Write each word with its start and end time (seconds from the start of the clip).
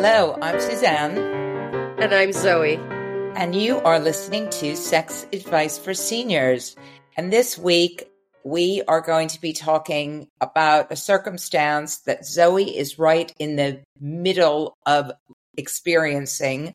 Hello, 0.00 0.38
I'm 0.40 0.60
Suzanne. 0.60 1.18
And 1.98 2.14
I'm 2.14 2.32
Zoe. 2.32 2.76
And 3.34 3.52
you 3.52 3.80
are 3.80 3.98
listening 3.98 4.48
to 4.50 4.76
Sex 4.76 5.26
Advice 5.32 5.76
for 5.76 5.92
Seniors. 5.92 6.76
And 7.16 7.32
this 7.32 7.58
week, 7.58 8.08
we 8.44 8.80
are 8.86 9.00
going 9.00 9.26
to 9.26 9.40
be 9.40 9.52
talking 9.52 10.28
about 10.40 10.92
a 10.92 10.96
circumstance 10.96 11.98
that 12.02 12.24
Zoe 12.24 12.78
is 12.78 13.00
right 13.00 13.34
in 13.40 13.56
the 13.56 13.82
middle 13.98 14.76
of 14.86 15.10
experiencing 15.56 16.74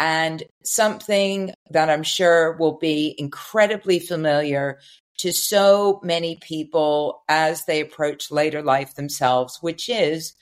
and 0.00 0.42
something 0.64 1.54
that 1.70 1.88
I'm 1.88 2.02
sure 2.02 2.56
will 2.56 2.78
be 2.78 3.14
incredibly 3.16 4.00
familiar 4.00 4.80
to 5.18 5.32
so 5.32 6.00
many 6.02 6.34
people 6.42 7.22
as 7.28 7.64
they 7.66 7.80
approach 7.80 8.32
later 8.32 8.60
life 8.60 8.96
themselves, 8.96 9.58
which 9.60 9.88
is 9.88 10.34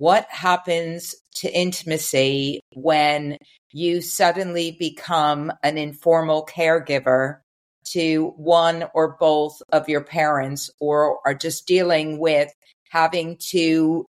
what 0.00 0.26
happens 0.30 1.14
to 1.34 1.52
intimacy 1.52 2.58
when 2.72 3.36
you 3.70 4.00
suddenly 4.00 4.70
become 4.70 5.52
an 5.62 5.76
informal 5.76 6.46
caregiver 6.46 7.40
to 7.84 8.32
one 8.38 8.86
or 8.94 9.18
both 9.20 9.60
of 9.70 9.90
your 9.90 10.00
parents 10.00 10.70
or 10.80 11.18
are 11.26 11.34
just 11.34 11.66
dealing 11.66 12.18
with 12.18 12.50
having 12.88 13.36
to 13.50 14.06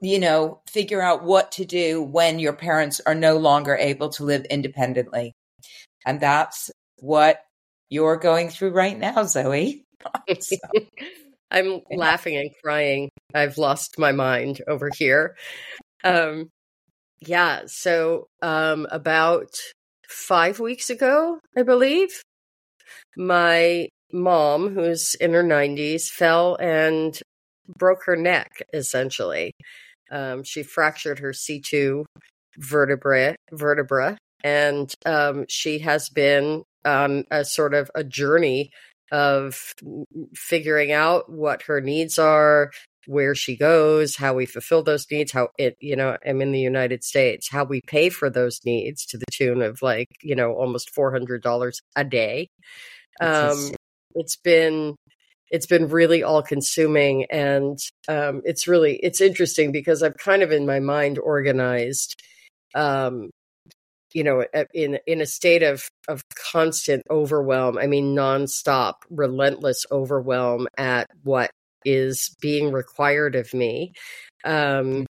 you 0.00 0.18
know 0.18 0.60
figure 0.68 1.00
out 1.00 1.22
what 1.22 1.52
to 1.52 1.64
do 1.64 2.02
when 2.02 2.40
your 2.40 2.52
parents 2.52 3.00
are 3.06 3.14
no 3.14 3.36
longer 3.36 3.76
able 3.76 4.08
to 4.08 4.24
live 4.24 4.44
independently. 4.46 5.34
And 6.04 6.18
that's 6.18 6.72
what 6.98 7.40
you're 7.90 8.16
going 8.16 8.50
through 8.50 8.70
right 8.70 8.98
now 8.98 9.22
zoe. 9.22 9.84
So, 10.40 10.56
i'm 11.54 11.80
laughing 11.90 12.36
and 12.36 12.50
crying. 12.62 13.08
I've 13.34 13.58
lost 13.58 13.98
my 13.98 14.12
mind 14.12 14.60
over 14.68 14.90
here. 14.96 15.36
Um 16.02 16.50
yeah 17.20 17.62
so 17.66 18.26
um 18.42 18.86
about 18.90 19.48
five 20.08 20.60
weeks 20.60 20.90
ago 20.90 21.38
i 21.56 21.62
believe 21.62 22.22
my 23.16 23.88
mom, 24.12 24.74
who's 24.74 25.14
in 25.16 25.32
her 25.32 25.42
90s, 25.42 26.08
fell 26.08 26.56
and 26.56 27.18
broke 27.78 28.04
her 28.06 28.16
neck, 28.16 28.62
essentially. 28.72 29.52
Um, 30.10 30.44
she 30.44 30.62
fractured 30.62 31.18
her 31.18 31.32
C2 31.32 32.04
vertebra, 32.58 33.34
vertebra 33.52 34.18
and 34.44 34.92
um, 35.06 35.46
she 35.48 35.78
has 35.80 36.08
been 36.10 36.62
on 36.84 37.24
a 37.30 37.44
sort 37.44 37.72
of 37.72 37.90
a 37.94 38.04
journey 38.04 38.70
of 39.12 39.74
figuring 40.34 40.92
out 40.92 41.30
what 41.30 41.62
her 41.62 41.80
needs 41.80 42.18
are, 42.18 42.70
where 43.06 43.34
she 43.34 43.56
goes, 43.56 44.16
how 44.16 44.34
we 44.34 44.46
fulfill 44.46 44.82
those 44.82 45.06
needs, 45.10 45.32
how 45.32 45.48
it, 45.58 45.76
you 45.80 45.96
know, 45.96 46.16
I'm 46.26 46.40
in 46.40 46.52
the 46.52 46.60
United 46.60 47.04
States, 47.04 47.50
how 47.50 47.64
we 47.64 47.80
pay 47.86 48.08
for 48.08 48.30
those 48.30 48.60
needs 48.64 49.04
to 49.06 49.18
the 49.18 49.26
tune 49.30 49.62
of 49.62 49.82
like, 49.82 50.08
you 50.22 50.34
know, 50.34 50.52
almost 50.52 50.94
$400 50.94 51.72
a 51.96 52.04
day. 52.04 52.48
Um, 53.20 53.72
it's 54.14 54.36
been 54.36 54.96
it's 55.50 55.66
been 55.66 55.88
really 55.88 56.22
all 56.22 56.42
consuming 56.42 57.26
and 57.30 57.78
um, 58.08 58.42
it's 58.44 58.66
really 58.66 58.96
it's 58.96 59.20
interesting 59.20 59.72
because 59.72 60.02
i've 60.02 60.16
kind 60.16 60.42
of 60.42 60.50
in 60.50 60.66
my 60.66 60.80
mind 60.80 61.18
organized 61.18 62.20
um, 62.74 63.30
you 64.14 64.24
know 64.24 64.44
in 64.72 64.98
in 65.06 65.20
a 65.20 65.26
state 65.26 65.62
of 65.62 65.88
of 66.08 66.22
constant 66.52 67.02
overwhelm 67.10 67.76
i 67.76 67.86
mean 67.86 68.14
nonstop 68.14 68.94
relentless 69.10 69.84
overwhelm 69.90 70.66
at 70.78 71.06
what 71.22 71.50
is 71.84 72.34
being 72.40 72.72
required 72.72 73.34
of 73.34 73.52
me 73.52 73.92
um, 74.44 75.06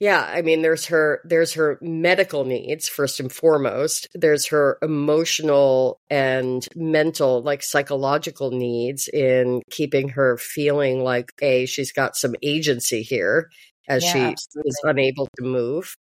yeah, 0.00 0.26
I 0.34 0.40
mean 0.40 0.62
there's 0.62 0.86
her 0.86 1.20
there's 1.24 1.52
her 1.52 1.78
medical 1.82 2.46
needs 2.46 2.88
first 2.88 3.20
and 3.20 3.30
foremost. 3.30 4.08
There's 4.14 4.46
her 4.46 4.78
emotional 4.80 5.98
and 6.08 6.66
mental 6.74 7.42
like 7.42 7.62
psychological 7.62 8.50
needs 8.50 9.08
in 9.08 9.60
keeping 9.70 10.08
her 10.10 10.38
feeling 10.38 11.04
like 11.04 11.32
a 11.42 11.66
she's 11.66 11.92
got 11.92 12.16
some 12.16 12.34
agency 12.42 13.02
here 13.02 13.50
as 13.88 14.02
yeah, 14.04 14.12
she 14.12 14.18
absolutely. 14.20 14.68
is 14.70 14.80
unable 14.84 15.28
to 15.36 15.44
move. 15.44 15.94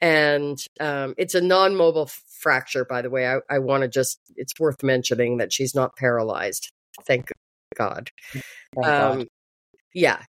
And 0.00 0.62
um, 0.80 1.14
it's 1.18 1.34
a 1.34 1.40
non-mobile 1.40 2.10
fracture, 2.26 2.84
by 2.84 3.02
the 3.02 3.10
way. 3.10 3.26
I, 3.28 3.40
I 3.50 3.58
want 3.58 3.82
to 3.82 3.88
just 3.88 4.18
it's 4.36 4.58
worth 4.58 4.82
mentioning 4.82 5.38
that 5.38 5.52
she's 5.52 5.74
not 5.74 5.96
paralyzed. 5.96 6.70
Thank 7.06 7.30
God. 7.76 8.10
Thank 8.32 8.86
um, 8.86 9.18
God. 9.18 9.26
Yeah, 9.92 10.22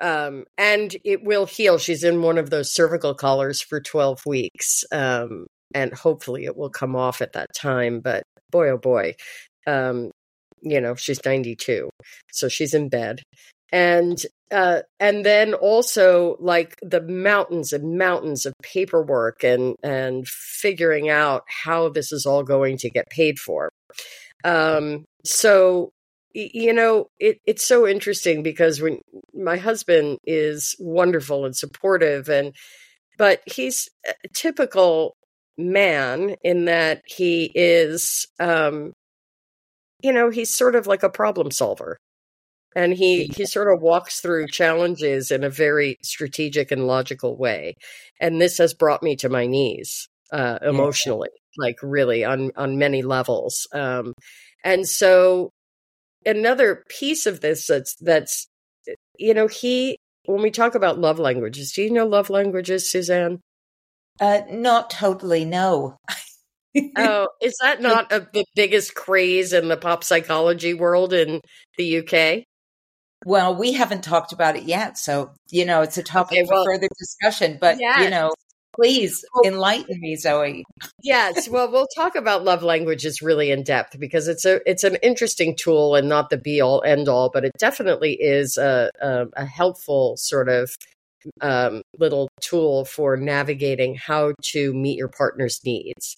um, 0.00 0.44
and 0.58 0.94
it 1.04 1.24
will 1.24 1.46
heal. 1.46 1.78
She's 1.78 2.04
in 2.04 2.22
one 2.22 2.38
of 2.38 2.50
those 2.50 2.72
cervical 2.72 3.14
collars 3.14 3.60
for 3.62 3.80
12 3.80 4.26
weeks. 4.26 4.84
Um, 4.90 5.46
and 5.74 5.92
hopefully 5.92 6.44
it 6.44 6.56
will 6.56 6.70
come 6.70 6.96
off 6.96 7.20
at 7.20 7.32
that 7.32 7.48
time. 7.54 8.00
But 8.00 8.22
boy, 8.50 8.68
oh 8.70 8.78
boy, 8.78 9.14
um, 9.66 10.10
you 10.62 10.80
know, 10.80 10.94
she's 10.94 11.24
92. 11.24 11.90
So 12.32 12.48
she's 12.48 12.74
in 12.74 12.88
bed. 12.88 13.22
And, 13.72 14.24
uh, 14.50 14.82
and 15.00 15.24
then 15.24 15.54
also 15.54 16.36
like 16.38 16.78
the 16.80 17.00
mountains 17.00 17.72
and 17.72 17.98
mountains 17.98 18.46
of 18.46 18.54
paperwork 18.62 19.42
and, 19.42 19.74
and 19.82 20.28
figuring 20.28 21.08
out 21.08 21.44
how 21.48 21.88
this 21.88 22.12
is 22.12 22.24
all 22.26 22.44
going 22.44 22.76
to 22.78 22.90
get 22.90 23.08
paid 23.10 23.38
for. 23.38 23.70
Um, 24.44 25.04
so 25.24 25.90
you 26.34 26.72
know 26.72 27.06
it, 27.18 27.38
it's 27.46 27.64
so 27.64 27.86
interesting 27.86 28.42
because 28.42 28.80
when 28.80 29.00
my 29.32 29.56
husband 29.56 30.18
is 30.24 30.74
wonderful 30.78 31.44
and 31.44 31.56
supportive 31.56 32.28
and 32.28 32.54
but 33.16 33.40
he's 33.46 33.88
a 34.06 34.28
typical 34.34 35.16
man 35.56 36.34
in 36.42 36.64
that 36.64 37.02
he 37.06 37.52
is 37.54 38.26
um 38.40 38.92
you 40.02 40.12
know 40.12 40.28
he's 40.28 40.52
sort 40.52 40.74
of 40.74 40.86
like 40.86 41.04
a 41.04 41.08
problem 41.08 41.50
solver 41.50 41.98
and 42.74 42.92
he 42.92 43.24
he 43.26 43.46
sort 43.46 43.72
of 43.72 43.80
walks 43.80 44.20
through 44.20 44.48
challenges 44.48 45.30
in 45.30 45.44
a 45.44 45.50
very 45.50 45.96
strategic 46.02 46.70
and 46.70 46.86
logical 46.86 47.36
way. 47.36 47.74
And 48.20 48.40
this 48.40 48.58
has 48.58 48.74
brought 48.74 49.02
me 49.02 49.16
to 49.16 49.28
my 49.28 49.46
knees 49.46 50.08
uh 50.32 50.58
emotionally 50.62 51.28
like 51.58 51.76
really 51.82 52.24
on 52.24 52.50
on 52.56 52.78
many 52.78 53.02
levels 53.02 53.68
um 53.72 54.14
and 54.64 54.88
so 54.88 55.50
another 56.24 56.84
piece 56.88 57.26
of 57.26 57.40
this 57.40 57.66
that's 57.66 57.94
that's 58.00 58.48
you 59.18 59.34
know 59.34 59.46
he 59.46 59.98
when 60.26 60.42
we 60.42 60.50
talk 60.50 60.74
about 60.74 60.98
love 60.98 61.18
languages 61.18 61.72
do 61.72 61.82
you 61.82 61.90
know 61.90 62.06
love 62.06 62.30
languages 62.30 62.90
suzanne? 62.90 63.40
Uh 64.20 64.40
not 64.50 64.90
totally 64.90 65.44
no. 65.44 65.96
Oh 66.96 67.28
is 67.40 67.56
that 67.62 67.80
not 67.80 68.10
a, 68.10 68.26
the 68.32 68.44
biggest 68.56 68.96
craze 68.96 69.52
in 69.52 69.68
the 69.68 69.76
pop 69.76 70.02
psychology 70.02 70.74
world 70.74 71.12
in 71.12 71.40
the 71.78 71.98
uk 71.98 72.44
well 73.24 73.54
we 73.54 73.72
haven't 73.72 74.02
talked 74.02 74.32
about 74.32 74.56
it 74.56 74.64
yet 74.64 74.98
so 74.98 75.32
you 75.50 75.64
know 75.64 75.82
it's 75.82 75.98
a 75.98 76.02
topic 76.02 76.38
okay, 76.38 76.48
well, 76.48 76.64
for 76.64 76.72
further 76.72 76.88
discussion 76.98 77.58
but 77.60 77.78
yes. 77.80 78.00
you 78.00 78.10
know 78.10 78.30
Please 78.74 79.24
enlighten 79.44 80.00
me, 80.00 80.16
Zoe. 80.16 80.64
yes, 81.02 81.48
well, 81.48 81.70
we'll 81.70 81.86
talk 81.94 82.16
about 82.16 82.42
love 82.42 82.62
languages 82.62 83.22
really 83.22 83.50
in 83.50 83.62
depth 83.62 83.98
because 84.00 84.26
it's 84.26 84.44
a 84.44 84.60
it's 84.68 84.82
an 84.82 84.96
interesting 84.96 85.54
tool 85.56 85.94
and 85.94 86.08
not 86.08 86.28
the 86.30 86.36
be 86.36 86.60
all 86.60 86.82
end 86.84 87.08
all, 87.08 87.30
but 87.32 87.44
it 87.44 87.52
definitely 87.56 88.14
is 88.14 88.56
a 88.56 88.90
a, 89.00 89.26
a 89.36 89.44
helpful 89.44 90.16
sort 90.16 90.48
of 90.48 90.74
um, 91.40 91.82
little 91.98 92.28
tool 92.40 92.84
for 92.84 93.16
navigating 93.16 93.94
how 93.94 94.32
to 94.42 94.74
meet 94.74 94.98
your 94.98 95.08
partner's 95.08 95.60
needs. 95.64 96.16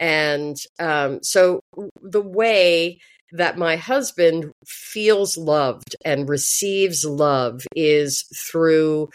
And 0.00 0.56
um, 0.78 1.22
so 1.22 1.60
the 2.00 2.22
way 2.22 3.00
that 3.32 3.58
my 3.58 3.76
husband 3.76 4.50
feels 4.66 5.36
loved 5.36 5.96
and 6.04 6.28
receives 6.28 7.04
love 7.04 7.62
is 7.74 8.24
through 8.34 9.08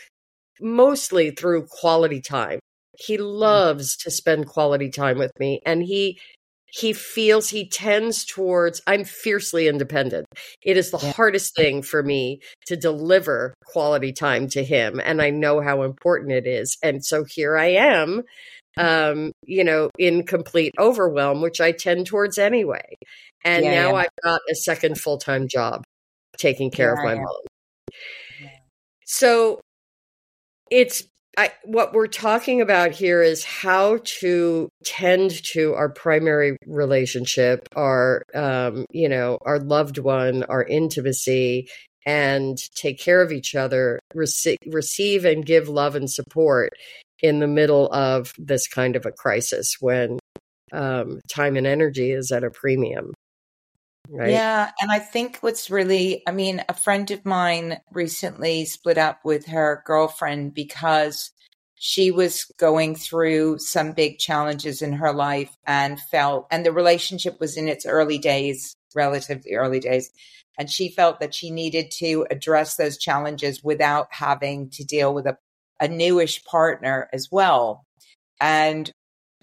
mostly 0.62 1.32
through 1.32 1.66
quality 1.66 2.22
time 2.22 2.60
he 2.98 3.18
mm. 3.18 3.40
loves 3.40 3.98
to 3.98 4.12
spend 4.12 4.48
quality 4.48 4.90
time 4.90 5.18
with 5.18 5.32
me 5.40 5.62
and 5.66 5.84
he 5.84 6.20
he 6.72 6.92
feels 6.92 7.50
he 7.50 7.68
tends 7.68 8.26
towards 8.26 8.82
i'm 8.88 9.04
fiercely 9.04 9.68
independent 9.68 10.26
it 10.64 10.78
is 10.78 10.92
the 10.92 11.00
yeah. 11.00 11.12
hardest 11.14 11.56
thing 11.56 11.82
for 11.82 12.02
me 12.04 12.40
to 12.66 12.76
deliver 12.76 13.54
quality 13.66 14.12
time 14.12 14.48
to 14.48 14.64
him 14.64 15.00
and 15.04 15.22
i 15.22 15.30
know 15.30 15.62
how 15.62 15.84
important 15.84 16.32
it 16.32 16.48
is 16.48 16.78
and 16.84 17.04
so 17.06 17.24
here 17.24 17.58
i 17.58 17.68
am 17.68 18.22
um 18.78 19.32
you 19.46 19.64
know 19.64 19.90
in 20.00 20.24
complete 20.24 20.74
overwhelm 20.80 21.42
which 21.42 21.62
i 21.62 21.72
tend 21.72 22.08
towards 22.08 22.38
anyway 22.38 22.96
and 23.44 23.66
yeah, 23.66 23.84
now 23.84 23.90
yeah. 23.92 23.96
i've 23.96 24.24
got 24.24 24.42
a 24.50 24.56
second 24.56 25.00
full-time 25.00 25.48
job 25.48 25.84
taking 26.38 26.72
care 26.72 26.94
of 26.94 27.04
my 27.04 27.16
mom 27.16 27.26
so 29.06 29.60
it's 30.72 31.04
I, 31.36 31.52
what 31.64 31.94
we're 31.94 32.08
talking 32.08 32.62
about 32.62 32.92
here 32.92 33.22
is 33.24 33.44
how 33.44 34.00
to 34.04 34.70
tend 34.86 35.44
to 35.54 35.74
our 35.74 35.90
primary 35.90 36.58
relationship, 36.68 37.68
our, 37.76 38.22
um, 38.36 38.86
you 38.92 39.10
know, 39.10 39.40
our 39.42 39.58
loved 39.58 39.98
one, 39.98 40.44
our 40.44 40.64
intimacy 40.64 41.70
and 42.06 42.58
take 42.76 43.00
care 43.00 43.22
of 43.22 43.32
each 43.32 43.56
other, 43.56 44.00
rec- 44.14 44.58
receive 44.68 45.26
and 45.26 45.46
give 45.46 45.70
love 45.70 45.96
and 45.96 46.10
support 46.10 46.74
in 47.20 47.40
the 47.40 47.48
middle 47.48 47.92
of 47.92 48.34
this 48.38 48.68
kind 48.68 48.96
of 48.96 49.06
a 49.06 49.12
crisis 49.12 49.78
when 49.80 50.20
um, 50.72 51.20
time 51.30 51.56
and 51.56 51.66
energy 51.66 52.12
is 52.12 52.32
at 52.32 52.44
a 52.44 52.52
premium. 52.52 53.14
Right. 54.10 54.32
Yeah. 54.32 54.72
And 54.82 54.92
I 54.92 55.00
think 55.00 55.38
what's 55.38 55.70
really, 55.72 56.24
I 56.28 56.32
mean, 56.32 56.64
a 56.68 56.74
friend 56.74 57.10
of 57.12 57.26
mine 57.26 57.80
recently 57.92 58.66
split 58.66 58.98
up 58.98 59.20
with 59.24 59.48
her 59.48 59.82
girlfriend 59.86 60.54
because 60.54 61.32
she 61.76 62.12
was 62.12 62.46
going 62.58 62.96
through 62.96 63.60
some 63.60 63.94
big 63.94 64.20
challenges 64.20 64.82
in 64.82 64.94
her 64.94 65.14
life 65.14 65.56
and 65.66 66.00
felt, 66.00 66.48
and 66.52 66.66
the 66.66 66.72
relationship 66.72 67.40
was 67.40 67.58
in 67.58 67.68
its 67.68 67.86
early 67.86 68.18
days, 68.18 68.76
relatively 68.96 69.54
early 69.54 69.80
days. 69.80 70.12
And 70.60 70.70
she 70.70 70.90
felt 70.90 71.20
that 71.20 71.34
she 71.34 71.50
needed 71.50 71.90
to 71.98 72.28
address 72.30 72.76
those 72.76 72.98
challenges 72.98 73.64
without 73.64 74.08
having 74.12 74.70
to 74.72 74.84
deal 74.84 75.14
with 75.14 75.26
a, 75.26 75.38
a 75.80 75.88
newish 75.88 76.44
partner 76.44 77.10
as 77.12 77.30
well. 77.32 77.86
And 78.40 78.92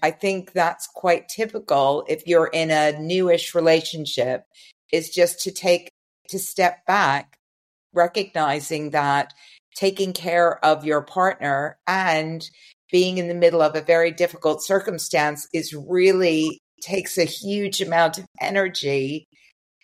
I 0.01 0.11
think 0.11 0.53
that's 0.53 0.87
quite 0.87 1.29
typical 1.29 2.05
if 2.07 2.25
you're 2.25 2.47
in 2.47 2.71
a 2.71 2.99
newish 2.99 3.53
relationship 3.53 4.45
is 4.91 5.09
just 5.09 5.41
to 5.41 5.51
take 5.51 5.89
to 6.29 6.39
step 6.39 6.85
back, 6.85 7.35
recognizing 7.93 8.91
that 8.91 9.33
taking 9.75 10.13
care 10.13 10.63
of 10.65 10.85
your 10.85 11.01
partner 11.01 11.77
and 11.87 12.49
being 12.91 13.17
in 13.17 13.27
the 13.27 13.35
middle 13.35 13.61
of 13.61 13.75
a 13.75 13.81
very 13.81 14.11
difficult 14.11 14.63
circumstance 14.63 15.47
is 15.53 15.73
really 15.73 16.59
takes 16.81 17.17
a 17.17 17.23
huge 17.23 17.81
amount 17.81 18.17
of 18.17 18.25
energy. 18.39 19.25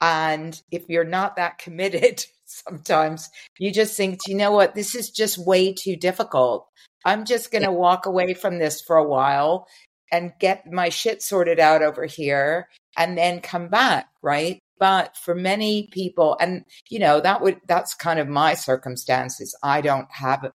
And 0.02 0.60
if 0.72 0.90
you're 0.90 1.06
not 1.06 1.36
that 1.38 1.58
committed, 1.58 2.25
sometimes 2.46 3.30
you 3.60 3.72
just 3.72 3.96
think, 3.96 4.19
you 4.28 4.36
know 4.36 4.52
what, 4.52 4.75
this 4.75 4.96
is 4.96 5.10
just 5.10 5.38
way 5.38 5.74
too 5.74 5.96
difficult. 5.96 6.68
I'm 7.06 7.24
just 7.24 7.52
going 7.52 7.64
to 7.64 7.72
walk 7.72 8.06
away 8.06 8.34
from 8.34 8.60
this 8.60 8.81
for 8.81 8.98
a 8.98 9.08
while 9.08 9.68
and 10.12 10.33
get 10.39 10.71
my 10.71 10.89
shit 10.89 11.21
sorted 11.21 11.59
out 11.59 11.81
over 11.81 12.06
here 12.06 12.68
and 12.98 13.18
then 13.18 13.42
come 13.42 13.68
back, 13.68 14.07
right? 14.21 14.59
But 14.80 15.18
for 15.18 15.36
many 15.36 15.89
people, 15.92 16.38
and 16.39 16.63
you 16.89 17.00
know, 17.00 17.19
that 17.21 17.42
would, 17.42 17.59
that's 17.68 17.94
kind 17.94 18.19
of 18.19 18.27
my 18.27 18.54
circumstances. 18.54 19.57
I 19.63 19.81
don't 19.81 20.07
have 20.12 20.51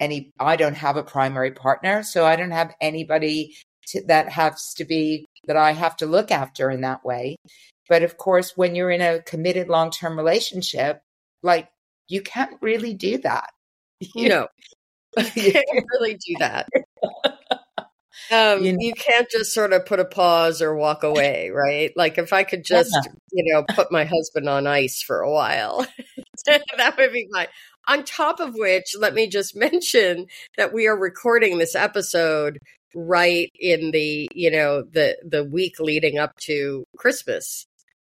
any, 0.00 0.30
I 0.38 0.56
don't 0.56 0.76
have 0.76 0.96
a 0.96 1.02
primary 1.02 1.52
partner. 1.52 2.02
So 2.02 2.24
I 2.24 2.36
don't 2.36 2.50
have 2.50 2.74
anybody 2.80 3.54
to, 3.88 4.02
that 4.06 4.30
has 4.30 4.74
to 4.74 4.84
be, 4.84 5.26
that 5.46 5.56
I 5.56 5.72
have 5.72 5.96
to 5.98 6.06
look 6.06 6.30
after 6.30 6.70
in 6.70 6.82
that 6.82 7.04
way. 7.04 7.36
But 7.88 8.02
of 8.02 8.16
course, 8.16 8.56
when 8.56 8.74
you're 8.74 8.90
in 8.90 9.00
a 9.00 9.22
committed 9.22 9.68
long 9.68 9.90
term 9.90 10.16
relationship, 10.16 11.00
like 11.42 11.68
you 12.08 12.22
can't 12.22 12.56
really 12.60 12.94
do 12.94 13.18
that. 13.18 13.50
You 14.14 14.28
know, 14.28 14.46
you 15.34 15.52
can't 15.52 15.86
really 15.92 16.14
do 16.14 16.36
that. 16.38 16.68
Um, 18.30 18.64
you, 18.64 18.72
know? 18.72 18.78
you, 18.80 18.92
can't 18.94 19.28
just 19.30 19.52
sort 19.52 19.72
of 19.72 19.86
put 19.86 20.00
a 20.00 20.04
pause 20.04 20.60
or 20.60 20.74
walk 20.74 21.02
away, 21.02 21.50
right? 21.50 21.92
Like 21.96 22.18
if 22.18 22.32
I 22.32 22.44
could 22.44 22.64
just, 22.64 22.92
yeah. 22.92 23.12
you 23.32 23.52
know, 23.52 23.64
put 23.74 23.92
my 23.92 24.04
husband 24.04 24.48
on 24.48 24.66
ice 24.66 25.02
for 25.02 25.20
a 25.20 25.30
while, 25.30 25.86
that 26.46 26.94
would 26.98 27.12
be 27.12 27.28
fine. 27.32 27.48
On 27.88 28.04
top 28.04 28.38
of 28.40 28.54
which, 28.54 28.94
let 28.98 29.14
me 29.14 29.28
just 29.28 29.56
mention 29.56 30.26
that 30.56 30.72
we 30.72 30.86
are 30.86 30.98
recording 30.98 31.58
this 31.58 31.74
episode 31.74 32.58
right 32.94 33.50
in 33.58 33.90
the, 33.90 34.28
you 34.34 34.50
know, 34.50 34.82
the 34.82 35.16
the 35.26 35.44
week 35.44 35.78
leading 35.78 36.18
up 36.18 36.36
to 36.42 36.84
Christmas. 36.96 37.66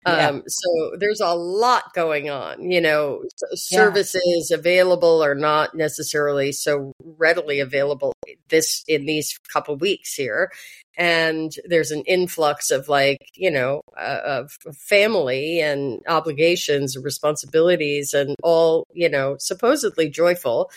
Yeah. 0.06 0.30
Um, 0.30 0.44
so 0.48 0.92
there's 1.00 1.20
a 1.20 1.34
lot 1.34 1.94
going 1.96 2.30
on, 2.30 2.70
you 2.70 2.80
know, 2.80 3.24
services 3.56 4.50
yeah. 4.52 4.58
available 4.58 5.24
are 5.24 5.34
not 5.34 5.74
necessarily 5.74 6.52
so 6.52 6.92
readily 7.04 7.60
available 7.60 8.14
this 8.50 8.84
in 8.88 9.08
these 9.08 9.40
couple 9.52 9.76
weeks 9.78 10.14
here. 10.14 10.52
And 10.98 11.52
there's 11.66 11.90
an 11.90 12.04
influx 12.04 12.70
of 12.70 12.88
like, 12.88 13.18
you 13.34 13.50
know, 13.50 13.82
uh, 13.98 14.20
of 14.24 14.52
family 14.78 15.60
and 15.60 16.02
obligations 16.08 16.96
and 16.96 17.04
responsibilities 17.04 18.14
and 18.14 18.36
all, 18.44 18.86
you 18.94 19.10
know, 19.10 19.38
supposedly 19.40 20.10
joyful. 20.10 20.70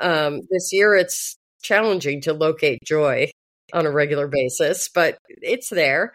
Um, 0.00 0.42
this 0.50 0.72
year 0.72 0.94
it's 0.94 1.36
challenging 1.62 2.20
to 2.22 2.32
locate 2.32 2.78
joy 2.84 3.30
on 3.72 3.86
a 3.86 3.90
regular 3.90 4.28
basis, 4.28 4.88
but 4.88 5.18
it's 5.28 5.68
there. 5.68 6.12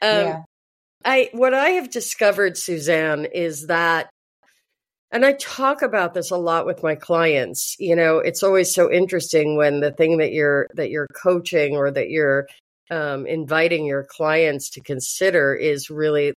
Um, 0.00 0.10
yeah. 0.10 0.42
I 1.04 1.30
what 1.32 1.54
I 1.54 1.70
have 1.70 1.90
discovered, 1.90 2.56
Suzanne, 2.56 3.26
is 3.26 3.66
that 3.66 4.10
and 5.12 5.26
I 5.26 5.34
talk 5.34 5.82
about 5.82 6.14
this 6.14 6.30
a 6.30 6.36
lot 6.38 6.64
with 6.64 6.82
my 6.82 6.94
clients. 6.94 7.76
You 7.78 7.94
know, 7.94 8.18
it's 8.18 8.42
always 8.42 8.74
so 8.74 8.90
interesting 8.90 9.56
when 9.56 9.80
the 9.80 9.92
thing 9.92 10.16
that 10.18 10.32
you're 10.32 10.68
that 10.74 10.90
you're 10.90 11.08
coaching 11.22 11.76
or 11.76 11.90
that 11.90 12.08
you're 12.08 12.46
um, 12.90 13.26
inviting 13.26 13.84
your 13.84 14.04
clients 14.04 14.70
to 14.70 14.80
consider 14.80 15.54
is 15.54 15.90
really 15.90 16.32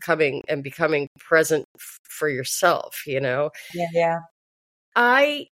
coming 0.00 0.42
and 0.48 0.62
becoming 0.62 1.08
present 1.18 1.66
f- 1.76 1.98
for 2.08 2.28
yourself. 2.28 3.06
You 3.06 3.20
know, 3.20 3.50
yeah, 3.74 3.88
yeah. 3.92 4.18
I, 4.94 5.48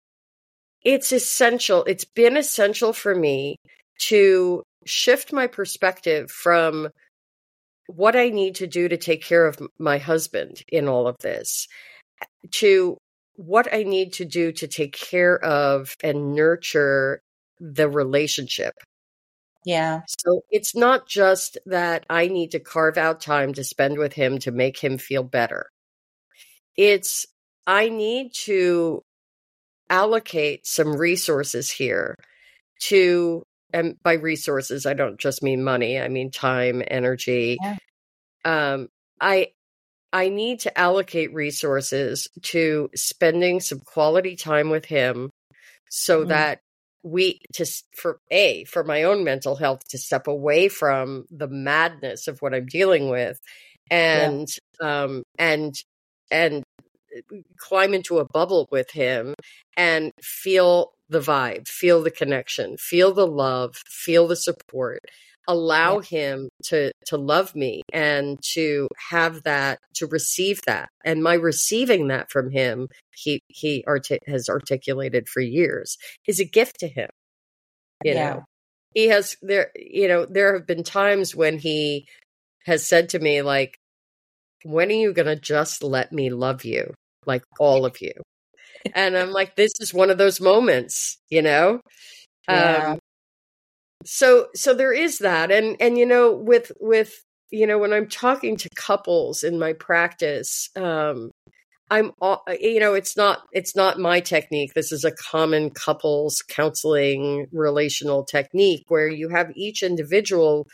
it's 0.83 1.13
essential. 1.13 1.85
It's 1.85 2.05
been 2.05 2.35
essential 2.35 2.91
for 2.91 3.15
me 3.15 3.55
to 4.07 4.63
shift 4.85 5.31
my 5.31 5.47
perspective 5.47 6.29
from 6.29 6.89
what 7.89 8.15
I 8.15 8.29
need 8.29 8.55
to 8.55 8.67
do 8.67 8.87
to 8.87 8.97
take 8.97 9.23
care 9.23 9.47
of 9.47 9.57
my 9.79 9.97
husband 9.97 10.61
in 10.67 10.87
all 10.87 11.07
of 11.07 11.17
this 11.21 11.67
to 12.51 12.97
what 13.35 13.73
I 13.73 13.81
need 13.81 14.13
to 14.13 14.25
do 14.25 14.51
to 14.51 14.67
take 14.67 14.93
care 14.93 15.43
of 15.43 15.95
and 16.03 16.35
nurture 16.35 17.21
the 17.59 17.89
relationship. 17.89 18.75
Yeah. 19.65 20.01
So 20.07 20.41
it's 20.51 20.75
not 20.75 21.07
just 21.07 21.57
that 21.65 22.05
I 22.09 22.27
need 22.27 22.51
to 22.51 22.59
carve 22.59 22.97
out 22.97 23.21
time 23.21 23.53
to 23.55 23.63
spend 23.63 23.97
with 23.97 24.13
him 24.13 24.37
to 24.39 24.51
make 24.51 24.77
him 24.77 24.99
feel 24.99 25.23
better. 25.23 25.65
It's 26.77 27.25
I 27.65 27.89
need 27.89 28.33
to 28.45 29.01
allocate 29.89 30.67
some 30.67 30.95
resources 30.95 31.71
here 31.71 32.15
to 32.81 33.43
and 33.73 33.95
by 34.03 34.13
resources 34.13 34.85
i 34.85 34.93
don't 34.93 35.19
just 35.19 35.43
mean 35.43 35.63
money 35.63 35.99
i 35.99 36.07
mean 36.07 36.31
time 36.31 36.81
energy 36.87 37.57
yeah. 37.61 37.75
um 38.45 38.87
i 39.21 39.47
i 40.13 40.29
need 40.29 40.59
to 40.59 40.77
allocate 40.77 41.33
resources 41.33 42.27
to 42.41 42.89
spending 42.95 43.59
some 43.59 43.79
quality 43.79 44.35
time 44.35 44.69
with 44.69 44.85
him 44.85 45.29
so 45.89 46.19
mm-hmm. 46.19 46.29
that 46.29 46.59
we 47.03 47.39
to 47.53 47.65
for 47.95 48.19
a 48.29 48.65
for 48.65 48.83
my 48.83 49.03
own 49.03 49.23
mental 49.23 49.55
health 49.55 49.81
to 49.89 49.97
step 49.97 50.27
away 50.27 50.67
from 50.67 51.25
the 51.31 51.47
madness 51.47 52.27
of 52.27 52.41
what 52.41 52.53
i'm 52.53 52.65
dealing 52.65 53.09
with 53.09 53.39
and 53.89 54.49
yeah. 54.81 55.03
um 55.03 55.23
and 55.37 55.75
and 56.31 56.63
climb 57.57 57.93
into 57.93 58.19
a 58.19 58.25
bubble 58.25 58.67
with 58.71 58.91
him 58.91 59.33
and 59.77 60.11
feel 60.21 60.91
the 61.09 61.19
vibe, 61.19 61.67
feel 61.67 62.03
the 62.03 62.11
connection, 62.11 62.77
feel 62.77 63.13
the 63.13 63.27
love, 63.27 63.75
feel 63.87 64.27
the 64.27 64.35
support. 64.35 64.99
Allow 65.47 65.99
yeah. 65.99 66.19
him 66.19 66.49
to 66.65 66.91
to 67.07 67.17
love 67.17 67.55
me 67.55 67.81
and 67.91 68.37
to 68.53 68.87
have 69.09 69.41
that 69.43 69.79
to 69.95 70.05
receive 70.05 70.61
that. 70.67 70.89
And 71.03 71.23
my 71.23 71.33
receiving 71.33 72.07
that 72.09 72.29
from 72.29 72.51
him, 72.51 72.87
he 73.15 73.41
he 73.47 73.83
arti- 73.87 74.19
has 74.27 74.47
articulated 74.47 75.27
for 75.27 75.41
years, 75.41 75.97
is 76.27 76.39
a 76.39 76.45
gift 76.45 76.79
to 76.81 76.87
him. 76.87 77.09
You 78.03 78.13
yeah. 78.13 78.29
know, 78.33 78.43
he 78.93 79.07
has 79.07 79.37
there. 79.41 79.71
You 79.75 80.07
know, 80.07 80.25
there 80.25 80.53
have 80.53 80.67
been 80.67 80.83
times 80.83 81.35
when 81.35 81.57
he 81.57 82.05
has 82.65 82.85
said 82.85 83.09
to 83.09 83.19
me 83.19 83.41
like, 83.41 83.75
"When 84.63 84.89
are 84.89 84.93
you 84.93 85.13
going 85.13 85.27
to 85.27 85.35
just 85.35 85.83
let 85.83 86.11
me 86.11 86.29
love 86.29 86.65
you, 86.65 86.93
like 87.25 87.43
all 87.59 87.85
of 87.85 88.01
you?" 88.01 88.13
and 88.93 89.17
I'm 89.17 89.31
like, 89.31 89.55
this 89.55 89.71
is 89.79 89.93
one 89.93 90.09
of 90.09 90.17
those 90.17 90.41
moments, 90.41 91.17
you 91.29 91.41
know? 91.41 91.81
Yeah. 92.49 92.93
Um, 92.93 92.99
so, 94.03 94.47
so 94.55 94.73
there 94.73 94.93
is 94.93 95.19
that. 95.19 95.51
And, 95.51 95.77
and, 95.79 95.99
you 95.99 96.05
know, 96.07 96.33
with, 96.33 96.71
with, 96.79 97.21
you 97.51 97.67
know, 97.67 97.77
when 97.77 97.93
I'm 97.93 98.07
talking 98.07 98.57
to 98.57 98.69
couples 98.75 99.43
in 99.43 99.59
my 99.59 99.73
practice, 99.73 100.69
um, 100.75 101.29
I'm, 101.91 102.11
you 102.59 102.79
know, 102.79 102.95
it's 102.95 103.15
not, 103.15 103.41
it's 103.51 103.75
not 103.75 103.99
my 103.99 104.19
technique. 104.19 104.73
This 104.73 104.91
is 104.91 105.05
a 105.05 105.11
common 105.11 105.69
couples 105.69 106.41
counseling 106.47 107.45
relational 107.51 108.23
technique 108.23 108.85
where 108.87 109.07
you 109.07 109.29
have 109.29 109.51
each 109.55 109.83
individual 109.83 110.65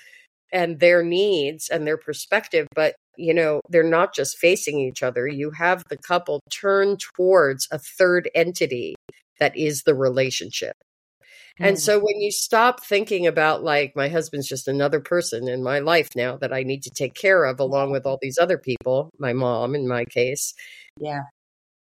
and 0.54 0.80
their 0.80 1.04
needs 1.04 1.68
and 1.68 1.86
their 1.86 1.98
perspective, 1.98 2.68
but 2.74 2.96
you 3.17 3.34
know, 3.34 3.62
they're 3.69 3.84
not 3.84 4.13
just 4.13 4.38
facing 4.38 4.79
each 4.79 5.03
other. 5.03 5.27
You 5.27 5.51
have 5.51 5.84
the 5.89 5.98
couple 5.98 6.41
turn 6.50 6.98
towards 6.98 7.67
a 7.72 7.79
third 7.79 8.29
entity 8.36 8.95
that 9.39 9.55
is 9.57 9.84
the 9.84 9.95
relationship. 9.95 10.75
Mm. 11.60 11.67
And 11.69 11.79
so 11.79 12.00
when 12.00 12.19
you 12.19 12.31
stop 12.31 12.84
thinking 12.84 13.27
about 13.27 13.63
like 13.63 13.95
my 13.95 14.10
husband's 14.10 14.48
just 14.48 14.67
another 14.67 15.00
person 15.00 15.48
in 15.48 15.63
my 15.63 15.79
life 15.79 16.10
now 16.15 16.38
that 16.38 16.53
I 16.53 16.63
need 16.63 16.84
to 16.84 16.89
take 16.89 17.13
care 17.13 17.45
of 17.45 17.60
along 17.60 17.91
with 17.91 18.05
all 18.05 18.19
these 18.22 18.38
other 18.38 18.57
people, 18.57 19.10
my 19.17 19.34
mom 19.34 19.75
in 19.75 19.88
my 19.88 20.05
case. 20.05 20.53
Yeah. 21.00 21.24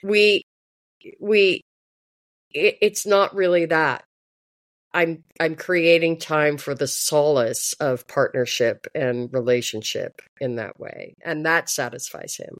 we 0.02 0.42
we 1.20 1.62
it, 2.50 2.78
it's 2.80 3.06
not 3.06 3.34
really 3.34 3.66
that 3.66 4.04
i'm 4.94 5.22
i'm 5.40 5.54
creating 5.54 6.18
time 6.18 6.56
for 6.56 6.74
the 6.74 6.86
solace 6.86 7.74
of 7.74 8.06
partnership 8.06 8.86
and 8.94 9.32
relationship 9.32 10.20
in 10.40 10.56
that 10.56 10.78
way 10.78 11.14
and 11.24 11.46
that 11.46 11.68
satisfies 11.68 12.36
him. 12.36 12.56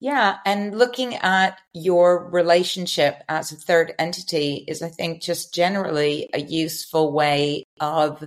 Yeah 0.00 0.36
and 0.46 0.78
looking 0.78 1.16
at 1.16 1.58
your 1.74 2.28
relationship 2.30 3.22
as 3.28 3.50
a 3.50 3.56
third 3.56 3.94
entity 3.98 4.64
is 4.68 4.82
i 4.82 4.88
think 4.88 5.22
just 5.22 5.52
generally 5.52 6.28
a 6.32 6.40
useful 6.40 7.12
way 7.12 7.64
of 7.80 8.26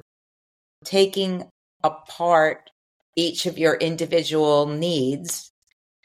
taking 0.83 1.49
apart 1.83 2.69
each 3.15 3.45
of 3.45 3.57
your 3.57 3.75
individual 3.75 4.67
needs 4.67 5.51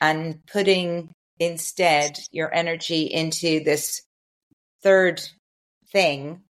and 0.00 0.44
putting 0.46 1.10
instead 1.38 2.18
your 2.30 2.52
energy 2.54 3.02
into 3.02 3.62
this 3.62 4.02
third 4.82 5.22
thing, 5.90 6.42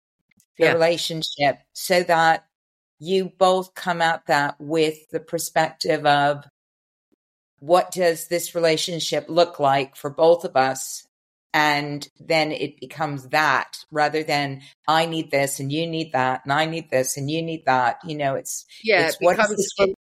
the 0.58 0.66
yeah. 0.66 0.74
relationship, 0.74 1.60
so 1.74 2.04
that 2.04 2.46
you 3.00 3.32
both 3.38 3.74
come 3.76 4.02
at 4.02 4.26
that 4.28 4.56
with 4.60 5.10
the 5.12 5.20
perspective 5.20 6.06
of 6.06 6.46
what 7.60 7.92
does 7.92 8.28
this 8.28 8.56
relationship 8.56 9.26
look 9.28 9.60
like 9.60 9.96
for 9.96 10.10
both 10.10 10.46
of 10.46 10.56
us? 10.56 11.06
And 11.54 12.08
then 12.20 12.52
it 12.52 12.80
becomes 12.82 13.30
that 13.30 13.78
rather 13.90 14.24
than 14.24 14.62
I 14.88 15.06
need 15.06 15.32
this 15.32 15.60
and 15.62 15.72
you 15.72 15.88
need 15.88 16.12
that 16.12 16.42
and 16.44 16.52
I 16.52 16.66
need 16.66 16.90
this 16.90 17.16
and 17.16 17.32
you 17.32 17.42
need 17.42 17.64
that. 17.66 18.00
You 18.06 18.18
know, 18.18 18.36
it's 18.36 18.66
yeah, 18.84 19.08
it's 19.08 19.16
it 19.16 19.26
what 19.26 19.38
does 19.38 19.56
this 19.56 19.94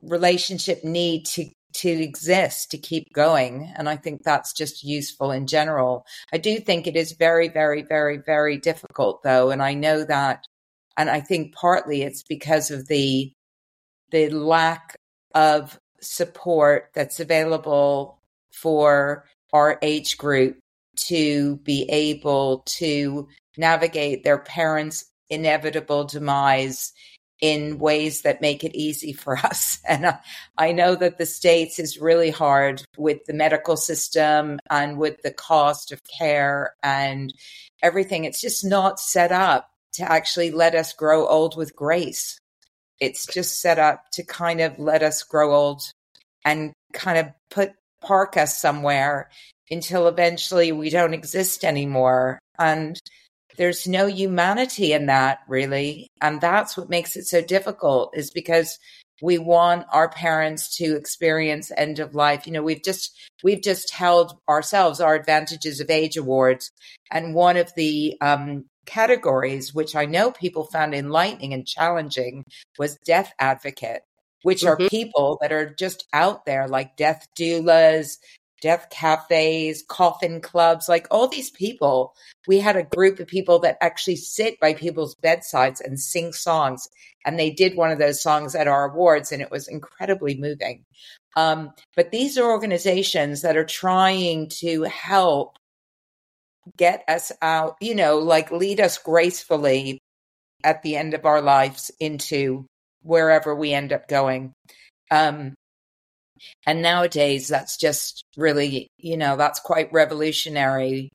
relationship 0.00 0.84
need 0.84 1.26
to 1.26 1.46
to 1.72 1.88
exist 1.88 2.70
to 2.70 2.78
keep 2.78 3.12
going 3.12 3.72
and 3.76 3.88
i 3.88 3.96
think 3.96 4.22
that's 4.22 4.52
just 4.52 4.84
useful 4.84 5.30
in 5.30 5.46
general. 5.46 6.04
I 6.32 6.38
do 6.38 6.58
think 6.60 6.86
it 6.86 6.96
is 6.96 7.12
very 7.12 7.48
very 7.48 7.82
very 7.82 8.18
very 8.18 8.58
difficult 8.58 9.22
though 9.22 9.50
and 9.50 9.62
i 9.62 9.74
know 9.74 10.04
that 10.04 10.44
and 10.96 11.10
i 11.10 11.20
think 11.20 11.54
partly 11.54 12.02
it's 12.02 12.22
because 12.22 12.70
of 12.70 12.88
the 12.88 13.32
the 14.10 14.28
lack 14.30 14.96
of 15.34 15.78
support 16.00 16.90
that's 16.94 17.20
available 17.20 18.18
for 18.52 19.26
our 19.52 19.78
age 19.82 20.18
group 20.18 20.58
to 20.96 21.56
be 21.58 21.84
able 21.90 22.62
to 22.66 23.28
navigate 23.56 24.24
their 24.24 24.38
parents 24.38 25.04
inevitable 25.28 26.04
demise 26.04 26.92
in 27.40 27.78
ways 27.78 28.22
that 28.22 28.40
make 28.40 28.64
it 28.64 28.76
easy 28.76 29.12
for 29.12 29.36
us. 29.44 29.80
And 29.88 30.06
I, 30.06 30.18
I 30.58 30.72
know 30.72 30.94
that 30.94 31.18
the 31.18 31.26
States 31.26 31.78
is 31.78 31.98
really 31.98 32.30
hard 32.30 32.82
with 32.96 33.24
the 33.26 33.34
medical 33.34 33.76
system 33.76 34.58
and 34.70 34.98
with 34.98 35.22
the 35.22 35.32
cost 35.32 35.92
of 35.92 36.00
care 36.18 36.74
and 36.82 37.32
everything. 37.82 38.24
It's 38.24 38.40
just 38.40 38.64
not 38.64 39.00
set 39.00 39.32
up 39.32 39.70
to 39.94 40.10
actually 40.10 40.50
let 40.50 40.74
us 40.74 40.92
grow 40.92 41.26
old 41.26 41.56
with 41.56 41.74
grace. 41.74 42.38
It's 43.00 43.26
just 43.26 43.60
set 43.60 43.78
up 43.78 44.04
to 44.12 44.22
kind 44.22 44.60
of 44.60 44.78
let 44.78 45.02
us 45.02 45.22
grow 45.22 45.54
old 45.54 45.82
and 46.44 46.72
kind 46.92 47.18
of 47.18 47.26
put 47.50 47.72
park 48.02 48.36
us 48.36 48.60
somewhere 48.60 49.30
until 49.70 50.08
eventually 50.08 50.72
we 50.72 50.90
don't 50.90 51.14
exist 51.14 51.64
anymore. 51.64 52.38
And 52.58 52.98
there's 53.60 53.86
no 53.86 54.06
humanity 54.06 54.94
in 54.94 55.04
that 55.04 55.40
really 55.46 56.08
and 56.22 56.40
that's 56.40 56.78
what 56.78 56.88
makes 56.88 57.14
it 57.14 57.26
so 57.26 57.42
difficult 57.42 58.10
is 58.16 58.30
because 58.30 58.78
we 59.20 59.36
want 59.36 59.84
our 59.92 60.08
parents 60.08 60.74
to 60.78 60.96
experience 60.96 61.70
end 61.76 61.98
of 61.98 62.14
life 62.14 62.46
you 62.46 62.52
know 62.54 62.62
we've 62.62 62.82
just 62.82 63.14
we've 63.44 63.62
just 63.62 63.92
held 63.92 64.32
ourselves 64.48 64.98
our 64.98 65.14
advantages 65.14 65.78
of 65.78 65.90
age 65.90 66.16
awards 66.16 66.72
and 67.10 67.34
one 67.34 67.58
of 67.58 67.70
the 67.76 68.16
um, 68.22 68.64
categories 68.86 69.74
which 69.74 69.94
i 69.94 70.06
know 70.06 70.32
people 70.32 70.64
found 70.64 70.94
enlightening 70.94 71.52
and 71.52 71.66
challenging 71.66 72.42
was 72.78 72.96
death 73.04 73.34
advocate 73.38 74.00
which 74.42 74.62
mm-hmm. 74.62 74.82
are 74.82 74.88
people 74.88 75.36
that 75.42 75.52
are 75.52 75.68
just 75.74 76.06
out 76.14 76.46
there 76.46 76.66
like 76.66 76.96
death 76.96 77.26
doulas 77.38 78.16
death 78.60 78.88
cafes, 78.90 79.84
coffin 79.88 80.40
clubs, 80.40 80.88
like 80.88 81.06
all 81.10 81.28
these 81.28 81.50
people. 81.50 82.14
We 82.46 82.58
had 82.58 82.76
a 82.76 82.82
group 82.82 83.20
of 83.20 83.26
people 83.26 83.58
that 83.60 83.78
actually 83.80 84.16
sit 84.16 84.58
by 84.60 84.74
people's 84.74 85.14
bedsides 85.14 85.80
and 85.80 85.98
sing 85.98 86.32
songs. 86.32 86.88
And 87.24 87.38
they 87.38 87.50
did 87.50 87.76
one 87.76 87.90
of 87.90 87.98
those 87.98 88.22
songs 88.22 88.54
at 88.54 88.68
our 88.68 88.90
awards, 88.90 89.32
and 89.32 89.42
it 89.42 89.50
was 89.50 89.68
incredibly 89.68 90.36
moving. 90.36 90.84
Um, 91.36 91.72
but 91.94 92.10
these 92.10 92.38
are 92.38 92.50
organizations 92.50 93.42
that 93.42 93.56
are 93.56 93.64
trying 93.64 94.48
to 94.60 94.82
help 94.84 95.56
get 96.76 97.04
us 97.08 97.32
out, 97.42 97.76
you 97.80 97.94
know, 97.94 98.18
like 98.18 98.50
lead 98.50 98.80
us 98.80 98.98
gracefully 98.98 99.98
at 100.64 100.82
the 100.82 100.96
end 100.96 101.14
of 101.14 101.24
our 101.24 101.40
lives 101.40 101.90
into 102.00 102.66
wherever 103.02 103.54
we 103.54 103.72
end 103.72 103.92
up 103.92 104.08
going. 104.08 104.52
Um, 105.10 105.54
and 106.66 106.82
nowadays, 106.82 107.48
that's 107.48 107.76
just 107.76 108.24
really, 108.36 108.88
you 108.98 109.16
know, 109.16 109.36
that's 109.36 109.60
quite 109.60 109.92
revolutionary 109.92 111.10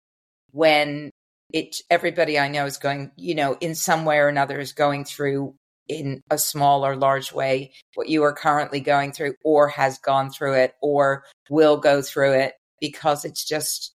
when 0.51 1.12
it, 1.53 1.77
everybody 1.89 2.39
I 2.39 2.48
know 2.48 2.65
is 2.65 2.77
going, 2.77 3.12
you 3.17 3.36
know, 3.36 3.58
in 3.60 3.75
some 3.75 4.05
way 4.05 4.17
or 4.17 4.27
another 4.27 4.60
is 4.60 4.74
going 4.74 5.05
through 5.05 5.55
in 5.88 6.22
a 6.32 6.38
small 6.38 6.86
or 6.86 6.96
large 6.96 7.32
way 7.32 7.72
what 7.94 8.10
you 8.10 8.24
are 8.24 8.34
currently 8.34 8.79
going 8.79 9.12
through 9.12 9.36
or 9.44 9.67
has 9.67 10.00
gone 10.00 10.32
through 10.32 10.53
it 10.53 10.74
or 10.82 11.24
will 11.48 11.77
go 11.77 12.01
through 12.01 12.34
it 12.34 12.53
because 12.82 13.24
it's 13.24 13.46
just 13.46 13.94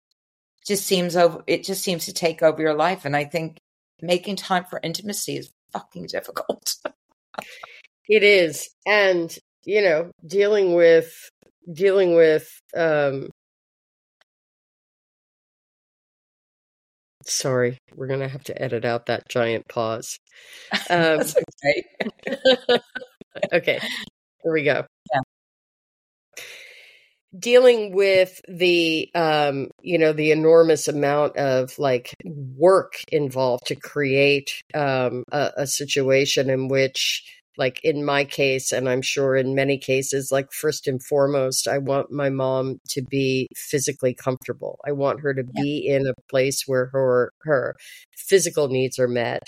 just 0.64 0.86
seems 0.86 1.16
over 1.16 1.42
it 1.48 1.64
just 1.64 1.82
seems 1.82 2.06
to 2.06 2.12
take 2.12 2.42
over 2.42 2.62
your 2.62 2.74
life. 2.74 3.04
And 3.04 3.16
i 3.16 3.24
think 3.24 3.58
making 4.00 4.36
time 4.36 4.64
for 4.64 4.78
intimacy 4.82 5.36
is 5.36 5.50
fucking 5.72 6.06
difficult. 6.06 6.74
It 8.10 8.24
is. 8.24 8.68
And 8.88 9.34
you 9.64 9.82
know, 9.82 10.10
dealing 10.26 10.74
with 10.74 11.30
dealing 11.72 12.14
with 12.14 12.50
um 12.76 13.28
sorry, 17.24 17.78
we're 17.94 18.06
gonna 18.06 18.28
have 18.28 18.44
to 18.44 18.62
edit 18.62 18.84
out 18.84 19.06
that 19.06 19.28
giant 19.28 19.68
pause. 19.68 20.18
Um, 20.90 21.20
okay. 21.20 22.78
okay, 23.52 23.78
here 24.42 24.52
we 24.52 24.64
go. 24.64 24.84
Yeah. 25.12 25.20
Dealing 27.38 27.94
with 27.94 28.40
the, 28.48 29.08
um, 29.14 29.68
you 29.82 29.98
know, 29.98 30.12
the 30.12 30.32
enormous 30.32 30.88
amount 30.88 31.36
of 31.36 31.78
like 31.78 32.12
work 32.24 32.94
involved 33.12 33.66
to 33.68 33.76
create 33.76 34.64
um, 34.74 35.22
a, 35.30 35.52
a 35.58 35.66
situation 35.68 36.50
in 36.50 36.66
which 36.66 37.22
like 37.56 37.80
in 37.82 38.04
my 38.04 38.24
case 38.24 38.72
and 38.72 38.88
i'm 38.88 39.02
sure 39.02 39.36
in 39.36 39.54
many 39.54 39.76
cases 39.76 40.30
like 40.30 40.52
first 40.52 40.86
and 40.86 41.02
foremost 41.02 41.66
i 41.66 41.78
want 41.78 42.10
my 42.10 42.30
mom 42.30 42.78
to 42.88 43.02
be 43.02 43.48
physically 43.56 44.14
comfortable 44.14 44.78
i 44.86 44.92
want 44.92 45.20
her 45.20 45.34
to 45.34 45.42
yeah. 45.54 45.62
be 45.62 45.86
in 45.86 46.06
a 46.06 46.14
place 46.30 46.64
where 46.66 46.86
her 46.86 47.32
her 47.42 47.74
physical 48.16 48.68
needs 48.68 48.98
are 48.98 49.08
met 49.08 49.42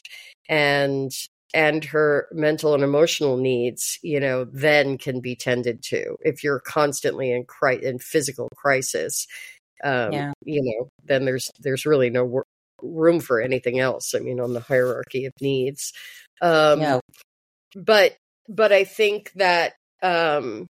and 0.48 1.12
and 1.54 1.84
her 1.84 2.28
mental 2.32 2.74
and 2.74 2.82
emotional 2.82 3.36
needs 3.36 3.98
you 4.02 4.18
know 4.18 4.44
then 4.44 4.98
can 4.98 5.20
be 5.20 5.36
tended 5.36 5.82
to 5.82 6.16
if 6.20 6.42
you're 6.42 6.60
constantly 6.60 7.30
in 7.30 7.44
cri- 7.44 7.84
in 7.84 7.98
physical 7.98 8.48
crisis 8.56 9.26
um 9.84 10.12
yeah. 10.12 10.32
you 10.44 10.62
know 10.62 10.88
then 11.04 11.24
there's 11.24 11.50
there's 11.60 11.86
really 11.86 12.10
no 12.10 12.24
wor- 12.24 12.46
room 12.82 13.20
for 13.20 13.40
anything 13.40 13.78
else 13.78 14.14
i 14.14 14.18
mean 14.18 14.40
on 14.40 14.54
the 14.54 14.60
hierarchy 14.60 15.24
of 15.24 15.32
needs 15.40 15.92
um 16.40 16.80
yeah 16.80 16.98
but 17.74 18.16
but 18.48 18.72
I 18.72 18.84
think 18.84 19.32
that 19.36 19.74
um 20.02 20.66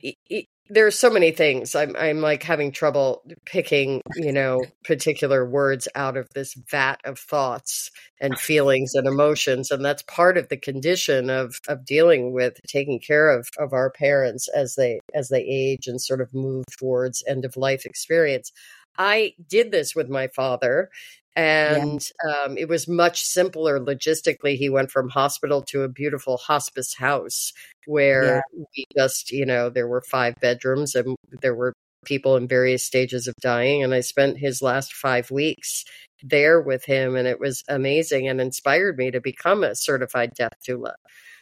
it, 0.00 0.16
it, 0.28 0.46
there 0.70 0.86
are 0.86 0.90
so 0.90 1.10
many 1.10 1.30
things. 1.30 1.74
I'm 1.74 1.94
I'm 1.96 2.20
like 2.20 2.42
having 2.42 2.72
trouble 2.72 3.22
picking, 3.44 4.00
you 4.16 4.32
know, 4.32 4.64
particular 4.84 5.44
words 5.48 5.88
out 5.94 6.16
of 6.16 6.28
this 6.34 6.54
vat 6.70 7.00
of 7.04 7.18
thoughts 7.18 7.90
and 8.20 8.38
feelings 8.38 8.94
and 8.94 9.06
emotions, 9.06 9.70
and 9.70 9.84
that's 9.84 10.02
part 10.02 10.38
of 10.38 10.48
the 10.48 10.56
condition 10.56 11.28
of 11.28 11.60
of 11.68 11.84
dealing 11.84 12.32
with 12.32 12.58
taking 12.66 12.98
care 12.98 13.30
of 13.30 13.48
of 13.58 13.72
our 13.72 13.90
parents 13.90 14.48
as 14.48 14.74
they 14.74 15.00
as 15.14 15.28
they 15.28 15.42
age 15.42 15.86
and 15.86 16.00
sort 16.00 16.20
of 16.22 16.32
move 16.32 16.64
towards 16.78 17.22
end 17.26 17.44
of 17.44 17.56
life 17.56 17.84
experience. 17.84 18.50
I 18.96 19.34
did 19.48 19.70
this 19.70 19.94
with 19.94 20.08
my 20.08 20.28
father 20.28 20.88
and 21.36 22.06
yeah. 22.24 22.44
um, 22.44 22.56
it 22.56 22.68
was 22.68 22.86
much 22.86 23.22
simpler 23.22 23.80
logistically. 23.80 24.56
He 24.56 24.68
went 24.68 24.90
from 24.90 25.08
hospital 25.08 25.62
to 25.62 25.82
a 25.82 25.88
beautiful 25.88 26.36
hospice 26.36 26.94
house 26.94 27.52
where 27.86 28.36
yeah. 28.36 28.40
we 28.76 28.84
just, 28.96 29.30
you 29.30 29.44
know, 29.44 29.68
there 29.70 29.88
were 29.88 30.02
five 30.02 30.34
bedrooms 30.40 30.94
and 30.94 31.16
there 31.42 31.54
were 31.54 31.72
people 32.04 32.36
in 32.36 32.46
various 32.46 32.84
stages 32.84 33.26
of 33.26 33.34
dying. 33.40 33.82
And 33.82 33.94
I 33.94 34.00
spent 34.00 34.38
his 34.38 34.62
last 34.62 34.92
five 34.92 35.30
weeks 35.30 35.84
there 36.22 36.60
with 36.60 36.84
him, 36.84 37.16
and 37.16 37.28
it 37.28 37.40
was 37.40 37.62
amazing 37.68 38.28
and 38.28 38.40
inspired 38.40 38.96
me 38.96 39.10
to 39.10 39.20
become 39.20 39.62
a 39.64 39.74
certified 39.74 40.30
death 40.34 40.54
doula. 40.66 40.94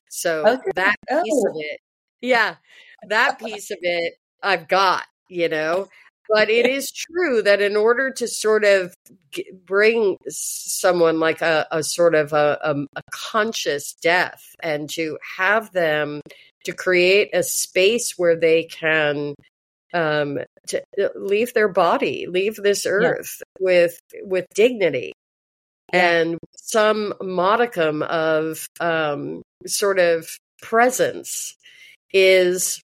So 0.08 0.46
okay. 0.46 0.70
that 0.74 0.96
piece 1.08 1.44
of 1.46 1.54
oh. 1.54 1.60
it, 1.60 1.80
yeah, 2.20 2.56
that 3.08 3.38
piece 3.38 3.70
of 3.70 3.78
it 3.80 4.14
I've 4.42 4.68
got, 4.68 5.04
you 5.28 5.48
know. 5.48 5.88
But 6.28 6.48
it 6.48 6.66
is 6.66 6.90
true 6.90 7.42
that 7.42 7.60
in 7.60 7.76
order 7.76 8.10
to 8.12 8.28
sort 8.28 8.64
of 8.64 8.94
bring 9.66 10.16
someone 10.28 11.20
like 11.20 11.42
a, 11.42 11.66
a 11.70 11.82
sort 11.82 12.14
of 12.14 12.32
a, 12.32 12.58
a, 12.62 12.74
a 12.96 13.02
conscious 13.10 13.94
death 13.94 14.54
and 14.62 14.88
to 14.90 15.18
have 15.36 15.72
them 15.72 16.20
to 16.64 16.72
create 16.72 17.30
a 17.34 17.42
space 17.42 18.14
where 18.16 18.36
they 18.36 18.64
can 18.64 19.34
um, 19.94 20.38
to 20.68 20.82
uh, 21.02 21.08
leave 21.16 21.52
their 21.54 21.68
body, 21.68 22.26
leave 22.26 22.56
this 22.56 22.86
earth 22.86 23.40
yeah. 23.40 23.64
with 23.64 23.98
with 24.22 24.46
dignity 24.54 25.12
yeah. 25.92 26.10
and 26.10 26.38
some 26.56 27.14
modicum 27.20 28.02
of 28.02 28.66
um, 28.80 29.42
sort 29.66 29.98
of 29.98 30.28
presence 30.60 31.54
is 32.12 32.80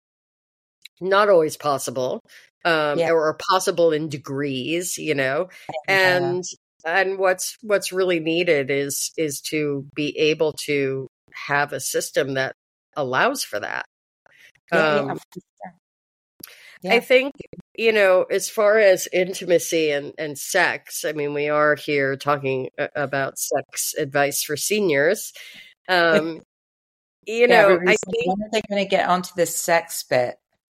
not 1.00 1.30
always 1.30 1.58
possible 1.58 2.20
um, 2.66 3.00
yeah. 3.00 3.12
or 3.12 3.38
possible 3.50 3.92
in 3.92 4.10
degrees 4.10 4.98
you 4.98 5.16
know 5.16 5.50
and 5.88 6.44
and 6.86 7.18
what's 7.18 7.58
what's 7.62 7.92
really 7.92 8.20
needed 8.20 8.70
is 8.70 9.12
is 9.18 9.42
to 9.42 9.86
be 9.96 10.18
able 10.18 10.54
to 10.54 11.08
have 11.34 11.74
a 11.74 11.80
system 11.80 12.34
that 12.34 12.54
allows 12.96 13.44
for 13.44 13.60
that 13.60 13.86
um, 14.72 15.18
yeah. 16.82 16.94
I 16.94 17.00
think, 17.00 17.34
you 17.76 17.92
know, 17.92 18.24
as 18.24 18.50
far 18.50 18.78
as 18.78 19.08
intimacy 19.12 19.92
and, 19.92 20.14
and 20.18 20.38
sex, 20.38 21.06
I 21.06 21.14
mean, 21.14 21.34
we 21.34 21.50
are 21.50 21.76
here 21.76 22.16
talking 22.16 22.70
about 22.96 23.40
sex 23.40 23.94
advice 23.98 24.44
for 24.44 24.56
seniors. 24.56 25.34
Um, 25.90 26.42
you 27.26 27.48
know, 27.48 27.70
yeah, 27.70 27.92
I 27.92 27.96
think 27.96 28.28
when 28.28 28.48
are 28.48 28.50
they 28.52 28.62
going 28.70 28.84
to 28.84 28.90
get 28.90 29.10
onto 29.10 29.32
this 29.36 29.56
sex 29.56 30.04
bit? 30.04 30.36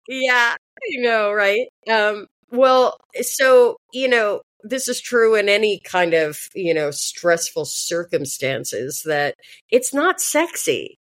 Yeah, 0.09 0.54
I 0.57 1.00
know, 1.00 1.33
right? 1.33 1.66
Um, 1.88 2.26
well, 2.50 2.97
so 3.21 3.76
you 3.92 4.09
know, 4.09 4.42
this 4.62 4.88
is 4.88 5.00
true 5.00 5.35
in 5.35 5.49
any 5.49 5.80
kind 5.80 6.14
of 6.14 6.49
you 6.54 6.75
know 6.75 6.90
stressful 6.90 7.64
circumstances 7.64 9.02
that 9.07 9.37
it's 9.71 9.95
not 9.95 10.21
sexy. 10.21 10.99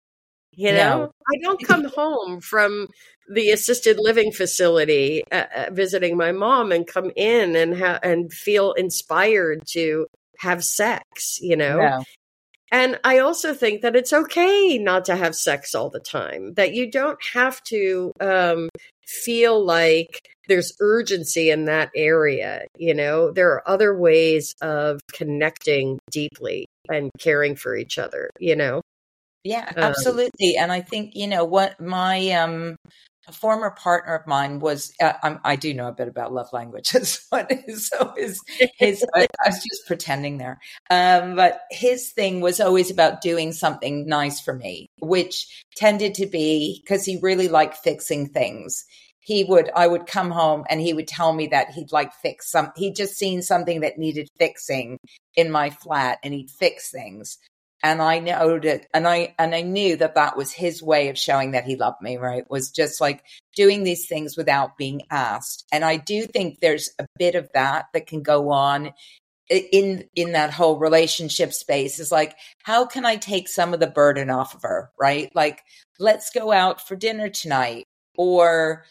You 0.53 0.73
know, 0.73 0.99
no. 0.99 1.11
I 1.29 1.39
don't 1.43 1.63
come 1.67 1.85
home 1.85 2.41
from 2.41 2.89
the 3.29 3.51
assisted 3.51 3.99
living 3.99 4.33
facility 4.33 5.25
uh, 5.33 5.47
uh, 5.55 5.67
visiting 5.73 6.17
my 6.17 6.33
mom 6.33 6.73
and 6.73 6.87
come 6.87 7.11
in 7.17 7.57
and 7.57 7.77
ha- 7.77 7.99
and 8.03 8.33
feel 8.33 8.73
inspired 8.75 9.63
to 9.67 10.07
have 10.39 10.63
sex 10.63 11.39
you 11.41 11.57
know 11.57 11.81
yeah. 11.81 11.99
And 12.77 12.99
i 13.05 13.19
also 13.19 13.55
think 13.55 13.81
that 13.81 13.97
it's 13.97 14.13
okay 14.13 14.79
not 14.79 15.05
to 15.07 15.17
have 15.17 15.35
sex 15.35 15.75
all 15.75 15.89
the 15.89 16.01
time 16.01 16.53
that 16.55 16.75
you 16.75 16.91
don't 16.91 17.19
have 17.33 17.63
to 17.63 18.13
um, 18.21 18.69
feel 19.07 19.65
like 19.65 20.21
there's 20.49 20.75
urgency 20.81 21.51
in 21.51 21.65
that 21.65 21.91
area 21.97 22.67
you 22.77 22.95
know? 22.95 23.33
There 23.33 23.51
are 23.53 23.69
other 23.69 23.97
ways 23.97 24.55
of 24.61 25.01
connecting 25.13 25.99
deeply 26.11 26.67
and 26.89 27.11
caring 27.19 27.57
for 27.57 27.75
each 27.77 27.99
other 27.99 28.31
you 28.39 28.57
know? 28.57 28.83
Yeah 29.45 29.73
um, 29.77 29.83
absolutely. 29.83 30.59
Um, 30.59 30.65
and 30.65 30.73
i 30.73 30.81
think 30.81 31.15
you 31.15 31.27
know 31.27 31.45
what 31.45 31.81
my 31.81 32.31
um 32.33 32.77
a 33.29 33.33
former 33.33 33.71
partner 33.71 34.15
of 34.15 34.27
mine 34.27 34.61
was 34.61 34.93
uh, 35.01 35.37
i 35.45 35.57
do 35.57 35.75
know 35.75 35.89
a 35.89 35.93
bit 35.93 36.09
about 36.09 36.33
love 36.33 36.53
languages 36.53 37.27
so 37.31 38.13
his 38.17 38.41
his 38.77 39.05
I, 39.15 39.27
I, 39.45 39.49
was 39.49 39.63
just 39.63 39.87
pretending 39.87 40.39
there. 40.39 40.61
Um, 40.91 41.37
but 41.37 41.63
his 41.71 42.13
thing 42.13 42.41
was 42.41 42.61
always 42.61 42.91
about 42.91 43.21
doing 43.21 43.53
something 43.53 44.07
nice 44.07 44.41
for 44.41 44.55
me 44.55 44.91
which 45.01 45.65
tended 45.77 46.15
to 46.15 46.27
be 46.27 46.83
because 46.83 47.05
he 47.05 47.19
really 47.23 47.49
liked 47.49 47.79
fixing 47.79 48.29
things. 48.29 48.85
He 49.21 49.43
would 49.45 49.71
i 49.75 49.89
would 49.89 50.07
come 50.07 50.31
home 50.31 50.65
and 50.71 50.81
he 50.81 50.93
would 50.93 51.09
tell 51.09 51.33
me 51.33 51.49
that 51.49 51.71
he'd 51.71 51.91
like 51.91 52.15
fix 52.15 52.49
some 52.51 52.71
he'd 52.77 52.95
just 52.95 53.17
seen 53.17 53.43
something 53.43 53.81
that 53.81 53.99
needed 53.99 54.29
fixing 54.39 54.99
in 55.35 55.51
my 55.51 55.71
flat 55.71 56.19
and 56.23 56.33
he'd 56.33 56.51
fix 56.51 56.93
things 56.93 57.39
and 57.83 58.01
I 58.01 58.19
know 58.19 58.59
that, 58.59 58.87
and 58.95 59.07
I, 59.07 59.35
and 59.39 59.55
I 59.55 59.63
knew 59.63 59.97
that 59.97 60.15
that 60.15 60.37
was 60.37 60.53
his 60.53 60.83
way 60.83 61.09
of 61.09 61.19
showing 61.19 61.53
that 61.53 61.65
he 61.65 61.77
loved 61.77 62.01
me, 62.01 62.17
right? 62.17 62.49
Was 62.51 62.71
just 62.71 63.01
like 63.01 63.23
doing 63.55 63.85
these 63.85 64.07
things 64.07 64.37
without 64.37 64.77
being 64.77 65.03
asked. 65.11 65.65
And 65.71 65.85
I 65.85 65.97
do 65.97 66.27
think 66.27 66.61
there's 66.61 66.91
a 66.99 67.07
bit 67.19 67.35
of 67.35 67.49
that 67.55 67.87
that 67.93 68.07
can 68.07 68.23
go 68.23 68.51
on 68.51 68.93
in, 69.49 70.05
in 70.15 70.33
that 70.33 70.53
whole 70.53 70.79
relationship 70.79 71.53
space 71.53 72.01
is 72.01 72.11
like, 72.11 72.35
how 72.65 72.87
can 72.87 73.05
I 73.05 73.17
take 73.17 73.47
some 73.47 73.73
of 73.73 73.81
the 73.81 73.87
burden 73.87 74.31
off 74.31 74.55
of 74.55 74.63
her, 74.63 74.91
right? 74.99 75.31
Like, 75.35 75.63
let's 75.99 76.31
go 76.31 76.53
out 76.53 76.87
for 76.87 76.97
dinner 76.97 77.29
tonight 77.29 77.85
or, 78.17 78.85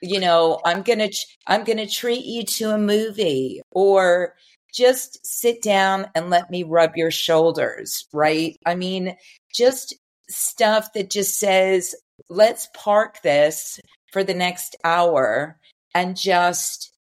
you 0.00 0.18
know, 0.18 0.60
I'm 0.64 0.82
to, 0.82 1.12
I'm 1.46 1.64
to 1.64 1.86
treat 1.86 2.24
you 2.24 2.44
to 2.44 2.70
a 2.70 2.78
movie 2.78 3.60
or, 3.70 4.34
just 4.72 5.24
sit 5.26 5.62
down 5.62 6.06
and 6.14 6.30
let 6.30 6.50
me 6.50 6.62
rub 6.62 6.96
your 6.96 7.10
shoulders, 7.10 8.06
right? 8.12 8.56
I 8.66 8.74
mean, 8.74 9.16
just 9.54 9.94
stuff 10.28 10.92
that 10.94 11.10
just 11.10 11.38
says, 11.38 11.94
let's 12.28 12.68
park 12.74 13.22
this 13.22 13.80
for 14.12 14.24
the 14.24 14.34
next 14.34 14.76
hour 14.84 15.58
and 15.94 16.16
just 16.16 16.92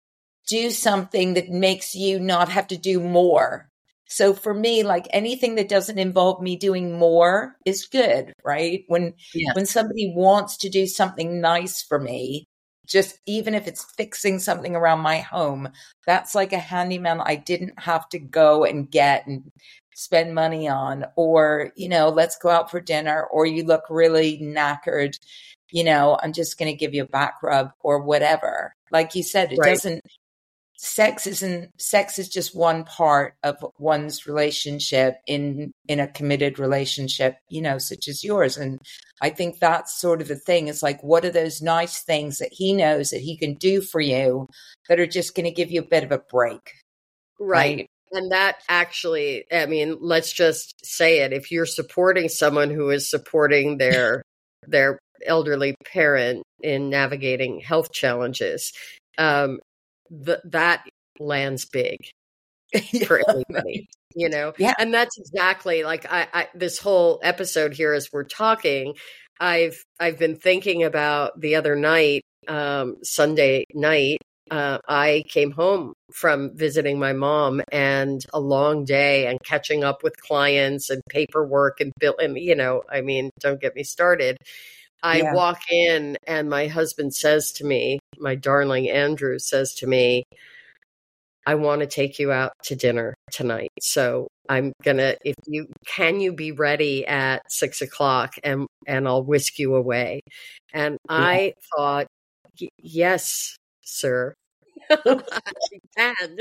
do 0.47 0.71
something 0.71 1.35
that 1.35 1.49
makes 1.49 1.95
you 1.95 2.19
not 2.19 2.49
have 2.49 2.67
to 2.67 2.77
do 2.77 2.99
more. 2.99 3.69
So 4.07 4.33
for 4.33 4.55
me, 4.55 4.81
like 4.81 5.07
anything 5.11 5.55
that 5.55 5.69
doesn't 5.69 5.99
involve 5.99 6.41
me 6.41 6.55
doing 6.55 6.97
more 6.97 7.55
is 7.65 7.85
good, 7.85 8.33
right? 8.43 8.83
When 8.87 9.13
when 9.53 9.67
somebody 9.67 10.11
wants 10.15 10.57
to 10.57 10.69
do 10.69 10.87
something 10.87 11.39
nice 11.39 11.83
for 11.83 11.99
me, 11.99 12.47
just 12.89 13.19
even 13.25 13.53
if 13.53 13.67
it's 13.67 13.85
fixing 13.95 14.39
something 14.39 14.75
around 14.75 14.99
my 14.99 15.19
home, 15.19 15.69
that's 16.05 16.35
like 16.35 16.51
a 16.51 16.57
handyman 16.57 17.21
I 17.21 17.35
didn't 17.35 17.79
have 17.79 18.09
to 18.09 18.19
go 18.19 18.65
and 18.65 18.89
get 18.89 19.27
and 19.27 19.51
spend 19.93 20.33
money 20.33 20.67
on. 20.67 21.05
Or, 21.15 21.71
you 21.75 21.87
know, 21.87 22.09
let's 22.09 22.37
go 22.37 22.49
out 22.49 22.71
for 22.71 22.81
dinner, 22.81 23.25
or 23.25 23.45
you 23.45 23.63
look 23.63 23.83
really 23.89 24.39
knackered, 24.39 25.17
you 25.71 25.83
know, 25.83 26.17
I'm 26.23 26.33
just 26.33 26.57
going 26.57 26.71
to 26.71 26.77
give 26.77 26.93
you 26.93 27.03
a 27.03 27.07
back 27.07 27.35
rub 27.43 27.71
or 27.81 28.01
whatever. 28.01 28.75
Like 28.91 29.13
you 29.13 29.23
said, 29.23 29.51
it 29.51 29.59
right. 29.59 29.69
doesn't 29.69 30.03
sex 30.81 31.27
isn't 31.27 31.69
sex 31.77 32.17
is 32.17 32.29
just 32.29 32.55
one 32.55 32.85
part 32.85 33.33
of 33.43 33.57
one's 33.79 34.25
relationship 34.25 35.15
in 35.27 35.73
in 35.89 35.99
a 35.99 36.07
committed 36.07 36.57
relationship 36.57 37.35
you 37.49 37.61
know 37.61 37.77
such 37.77 38.07
as 38.07 38.23
yours. 38.23 38.55
And 38.55 38.79
i 39.21 39.29
think 39.29 39.59
that's 39.59 39.99
sort 39.99 40.21
of 40.21 40.29
the 40.29 40.37
thing. 40.37 40.69
It's 40.69 40.81
like 40.81 41.03
what 41.03 41.25
are 41.25 41.31
those 41.31 41.61
nice 41.61 42.01
things 42.03 42.37
that 42.37 42.53
he 42.53 42.71
knows 42.71 43.09
that 43.09 43.19
he 43.19 43.35
can 43.37 43.55
do 43.55 43.81
for 43.81 43.99
you 43.99 44.47
that 44.87 45.01
are 45.01 45.05
just 45.05 45.35
going 45.35 45.45
to 45.45 45.51
give 45.51 45.69
you 45.69 45.81
a 45.81 45.85
bit 45.85 46.05
of 46.05 46.13
a 46.13 46.23
break 46.31 46.75
right. 47.41 47.77
right? 47.77 47.87
And 48.13 48.31
that 48.31 48.61
actually 48.69 49.43
i 49.51 49.65
mean 49.65 49.97
let's 49.99 50.31
just 50.31 50.73
say 50.85 51.19
it. 51.19 51.33
If 51.33 51.51
you're 51.51 51.65
supporting 51.65 52.29
someone 52.29 52.69
who 52.69 52.89
is 52.89 53.09
supporting 53.09 53.79
their 53.79 54.23
their 54.65 54.97
elderly 55.25 55.75
parent 55.85 56.43
in 56.61 56.89
navigating 56.89 57.59
health 57.59 57.91
challenges 57.91 58.71
um, 59.17 59.59
th- 60.25 60.39
that 60.45 60.87
lands 61.19 61.65
big 61.65 61.97
for 63.05 63.21
everybody 63.27 63.87
you 64.15 64.29
know? 64.29 64.53
Yeah. 64.57 64.73
And 64.79 64.93
that's 64.93 65.17
exactly 65.17 65.83
like 65.83 66.05
I, 66.11 66.27
I 66.33 66.47
this 66.55 66.79
whole 66.79 67.19
episode 67.23 67.73
here 67.73 67.93
as 67.93 68.09
we're 68.11 68.23
talking 68.23 68.95
i've 69.39 69.81
i've 69.99 70.19
been 70.19 70.35
thinking 70.35 70.83
about 70.83 71.39
the 71.39 71.55
other 71.55 71.75
night 71.75 72.23
um 72.47 72.97
sunday 73.03 73.65
night 73.73 74.17
uh, 74.51 74.79
I 74.87 75.23
came 75.29 75.51
home 75.51 75.93
from 76.11 76.57
visiting 76.57 76.97
my 76.97 77.13
mom 77.13 77.61
and 77.71 78.25
a 78.33 78.39
long 78.39 78.83
day 78.83 79.27
and 79.27 79.37
catching 79.43 79.83
up 79.83 80.01
with 80.01 80.17
clients 80.17 80.89
and 80.89 81.03
paperwork 81.07 81.79
and 81.79 81.91
bill 81.99 82.15
and 82.17 82.35
you 82.35 82.55
know, 82.55 82.81
I 82.91 83.01
mean, 83.01 83.29
don't 83.39 83.61
get 83.61 83.75
me 83.75 83.83
started. 83.83 84.37
I 85.01 85.19
yeah. 85.19 85.33
walk 85.33 85.61
in 85.71 86.17
and 86.27 86.49
my 86.49 86.67
husband 86.67 87.13
says 87.13 87.51
to 87.53 87.65
me, 87.65 87.99
my 88.17 88.35
darling 88.35 88.89
Andrew 88.89 89.39
says 89.39 89.73
to 89.75 89.87
me, 89.87 90.23
I 91.45 91.55
want 91.55 91.81
to 91.81 91.87
take 91.87 92.19
you 92.19 92.31
out 92.31 92.51
to 92.65 92.75
dinner 92.75 93.15
tonight. 93.31 93.71
So 93.81 94.27
I'm 94.49 94.73
gonna 94.83 95.15
if 95.23 95.35
you 95.47 95.67
can 95.87 96.19
you 96.19 96.33
be 96.33 96.51
ready 96.51 97.07
at 97.07 97.41
six 97.49 97.81
o'clock 97.81 98.35
and 98.43 98.67
and 98.85 99.07
I'll 99.07 99.23
whisk 99.23 99.57
you 99.57 99.75
away. 99.75 100.21
And 100.73 100.97
yeah. 101.09 101.15
I 101.15 101.53
thought, 101.75 102.07
yes, 102.77 103.55
sir. 103.81 104.33
I 104.91 105.21
can. 105.97 106.37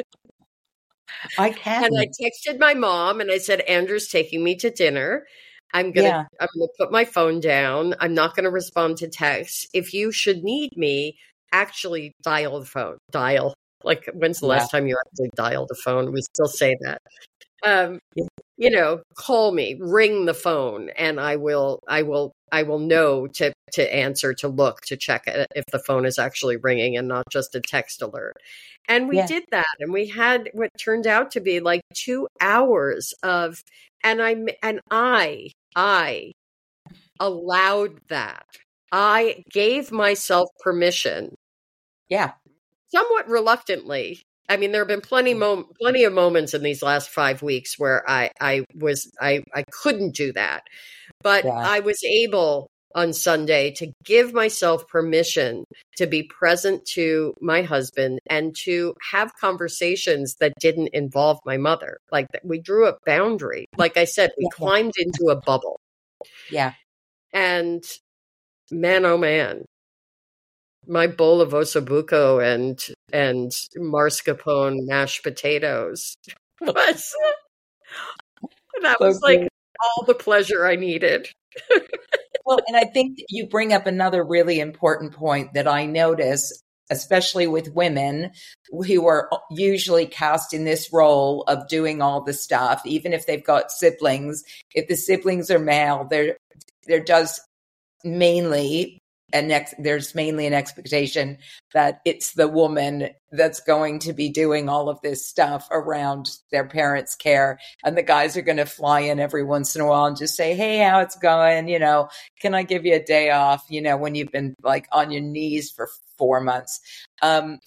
I 1.38 1.50
can. 1.50 1.84
And 1.84 1.98
I 1.98 2.06
texted 2.06 2.58
my 2.58 2.74
mom 2.74 3.20
and 3.20 3.30
I 3.30 3.38
said, 3.38 3.60
Andrew's 3.62 4.08
taking 4.08 4.44
me 4.44 4.56
to 4.56 4.70
dinner. 4.70 5.26
I'm 5.72 5.92
gonna 5.92 6.08
yeah. 6.08 6.24
I'm 6.40 6.48
gonna 6.54 6.68
put 6.78 6.90
my 6.90 7.04
phone 7.04 7.40
down. 7.40 7.94
I'm 8.00 8.14
not 8.14 8.34
gonna 8.34 8.50
respond 8.50 8.96
to 8.98 9.08
texts. 9.08 9.66
If 9.74 9.92
you 9.92 10.12
should 10.12 10.42
need 10.42 10.76
me, 10.76 11.18
actually 11.52 12.12
dial 12.22 12.60
the 12.60 12.66
phone. 12.66 12.98
Dial. 13.10 13.54
Like 13.84 14.08
when's 14.14 14.40
the 14.40 14.46
yeah. 14.46 14.54
last 14.54 14.70
time 14.70 14.86
you 14.86 14.96
actually 15.06 15.30
dialed 15.36 15.68
the 15.68 15.76
phone? 15.76 16.12
We 16.12 16.22
still 16.22 16.48
say 16.48 16.76
that. 16.80 17.00
Um, 17.64 17.98
you 18.56 18.70
know, 18.70 19.02
call 19.14 19.52
me, 19.52 19.76
ring 19.80 20.26
the 20.26 20.34
phone, 20.34 20.90
and 20.90 21.20
I 21.20 21.36
will, 21.36 21.80
I 21.88 22.02
will, 22.02 22.32
I 22.52 22.62
will 22.62 22.78
know 22.78 23.26
to 23.26 23.52
to 23.72 23.94
answer, 23.94 24.32
to 24.34 24.48
look, 24.48 24.80
to 24.82 24.96
check 24.96 25.24
if 25.26 25.64
the 25.70 25.78
phone 25.80 26.06
is 26.06 26.18
actually 26.18 26.56
ringing 26.56 26.96
and 26.96 27.08
not 27.08 27.24
just 27.30 27.54
a 27.54 27.60
text 27.60 28.00
alert. 28.02 28.34
And 28.88 29.08
we 29.08 29.16
yeah. 29.16 29.26
did 29.26 29.44
that, 29.50 29.66
and 29.80 29.92
we 29.92 30.06
had 30.08 30.50
what 30.54 30.70
turned 30.78 31.06
out 31.06 31.32
to 31.32 31.40
be 31.40 31.60
like 31.60 31.82
two 31.94 32.26
hours 32.40 33.12
of, 33.22 33.62
and 34.02 34.22
I 34.22 34.36
and 34.62 34.80
I 34.90 35.50
I 35.76 36.32
allowed 37.20 38.00
that. 38.08 38.44
I 38.90 39.44
gave 39.50 39.92
myself 39.92 40.48
permission. 40.60 41.34
Yeah. 42.08 42.32
Somewhat 42.90 43.28
reluctantly 43.28 44.22
I 44.48 44.56
mean, 44.56 44.72
there 44.72 44.80
have 44.80 44.88
been 44.88 45.00
plenty 45.00 45.34
mm. 45.34 45.38
mo- 45.38 45.68
plenty 45.80 46.04
of 46.04 46.12
moments 46.12 46.54
in 46.54 46.62
these 46.62 46.82
last 46.82 47.10
five 47.10 47.42
weeks 47.42 47.78
where 47.78 48.08
I 48.08 48.30
I 48.40 48.64
was 48.74 49.10
I 49.20 49.44
I 49.54 49.64
couldn't 49.70 50.14
do 50.14 50.32
that, 50.32 50.62
but 51.22 51.44
yeah. 51.44 51.52
I 51.52 51.80
was 51.80 52.02
able 52.04 52.68
on 52.94 53.12
Sunday 53.12 53.70
to 53.72 53.92
give 54.04 54.32
myself 54.32 54.86
permission 54.88 55.64
to 55.96 56.06
be 56.06 56.22
present 56.22 56.84
to 56.86 57.34
my 57.40 57.62
husband 57.62 58.18
and 58.28 58.56
to 58.64 58.94
have 59.10 59.32
conversations 59.40 60.36
that 60.40 60.52
didn't 60.60 60.88
involve 60.92 61.38
my 61.44 61.56
mother. 61.56 61.98
Like 62.10 62.26
we 62.44 62.60
drew 62.60 62.86
a 62.86 62.96
boundary. 63.04 63.66
Like 63.76 63.96
I 63.96 64.04
said, 64.04 64.30
we 64.38 64.44
yeah. 64.44 64.56
climbed 64.56 64.94
into 64.98 65.30
a 65.30 65.40
bubble. 65.40 65.78
Yeah. 66.50 66.74
And 67.32 67.84
man, 68.70 69.04
oh 69.04 69.18
man, 69.18 69.64
my 70.86 71.06
bowl 71.06 71.40
of 71.40 71.52
ossobuco 71.52 72.42
and 72.42 72.82
and 73.12 73.52
mascarpone 73.76 74.86
mashed 74.86 75.22
potatoes 75.22 76.16
was 76.60 77.12
that 78.82 79.00
was 79.00 79.20
like 79.20 79.48
all 79.82 80.04
the 80.04 80.14
pleasure 80.14 80.66
I 80.66 80.76
needed. 80.76 81.28
well, 82.48 82.60
and 82.66 82.78
I 82.78 82.84
think 82.84 83.18
you 83.28 83.46
bring 83.46 83.74
up 83.74 83.86
another 83.86 84.24
really 84.24 84.58
important 84.58 85.12
point 85.12 85.52
that 85.52 85.68
I 85.68 85.84
notice, 85.84 86.62
especially 86.90 87.46
with 87.46 87.74
women 87.74 88.30
who 88.70 89.06
are 89.06 89.28
usually 89.50 90.06
cast 90.06 90.54
in 90.54 90.64
this 90.64 90.90
role 90.90 91.42
of 91.42 91.68
doing 91.68 92.00
all 92.00 92.22
the 92.22 92.32
stuff, 92.32 92.80
even 92.86 93.12
if 93.12 93.26
they've 93.26 93.44
got 93.44 93.70
siblings. 93.70 94.42
If 94.74 94.88
the 94.88 94.96
siblings 94.96 95.50
are 95.50 95.58
male, 95.58 96.06
there 96.08 96.38
there 96.86 97.04
does 97.04 97.38
mainly 98.02 98.97
and 99.32 99.48
next 99.48 99.74
there's 99.78 100.14
mainly 100.14 100.46
an 100.46 100.54
expectation 100.54 101.38
that 101.74 102.00
it's 102.04 102.32
the 102.32 102.48
woman 102.48 103.10
that's 103.30 103.60
going 103.60 103.98
to 103.98 104.12
be 104.12 104.30
doing 104.30 104.68
all 104.68 104.88
of 104.88 105.00
this 105.02 105.26
stuff 105.26 105.68
around 105.70 106.30
their 106.50 106.66
parents 106.66 107.14
care. 107.14 107.58
And 107.84 107.96
the 107.96 108.02
guys 108.02 108.36
are 108.36 108.42
going 108.42 108.56
to 108.56 108.64
fly 108.64 109.00
in 109.00 109.20
every 109.20 109.44
once 109.44 109.76
in 109.76 109.82
a 109.82 109.86
while 109.86 110.06
and 110.06 110.16
just 110.16 110.34
say 110.36 110.54
hey 110.54 110.78
how 110.78 111.00
it's 111.00 111.16
going? 111.16 111.68
You 111.68 111.78
know 111.78 112.08
can 112.40 112.54
i 112.54 112.62
give 112.62 112.86
you 112.86 112.94
a 112.94 113.02
day 113.02 113.30
off? 113.30 113.64
You 113.68 113.82
know 113.82 113.96
when 113.96 114.14
you've 114.14 114.32
been 114.32 114.54
like 114.62 114.88
on 114.92 115.10
your 115.10 115.22
knees 115.22 115.70
for 115.70 115.88
four 116.16 116.40
months. 116.40 116.80
Um, 117.22 117.58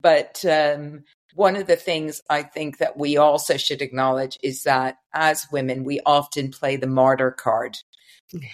but 0.00 0.44
um, 0.44 1.04
one 1.34 1.56
of 1.56 1.66
the 1.66 1.76
things 1.76 2.20
I 2.28 2.42
think 2.42 2.78
that 2.78 2.96
we 2.96 3.16
also 3.16 3.56
should 3.56 3.82
acknowledge 3.82 4.38
is 4.42 4.64
that 4.64 4.96
as 5.12 5.46
women, 5.52 5.84
we 5.84 6.00
often 6.04 6.50
play 6.50 6.76
the 6.76 6.86
martyr 6.86 7.30
card. 7.30 7.76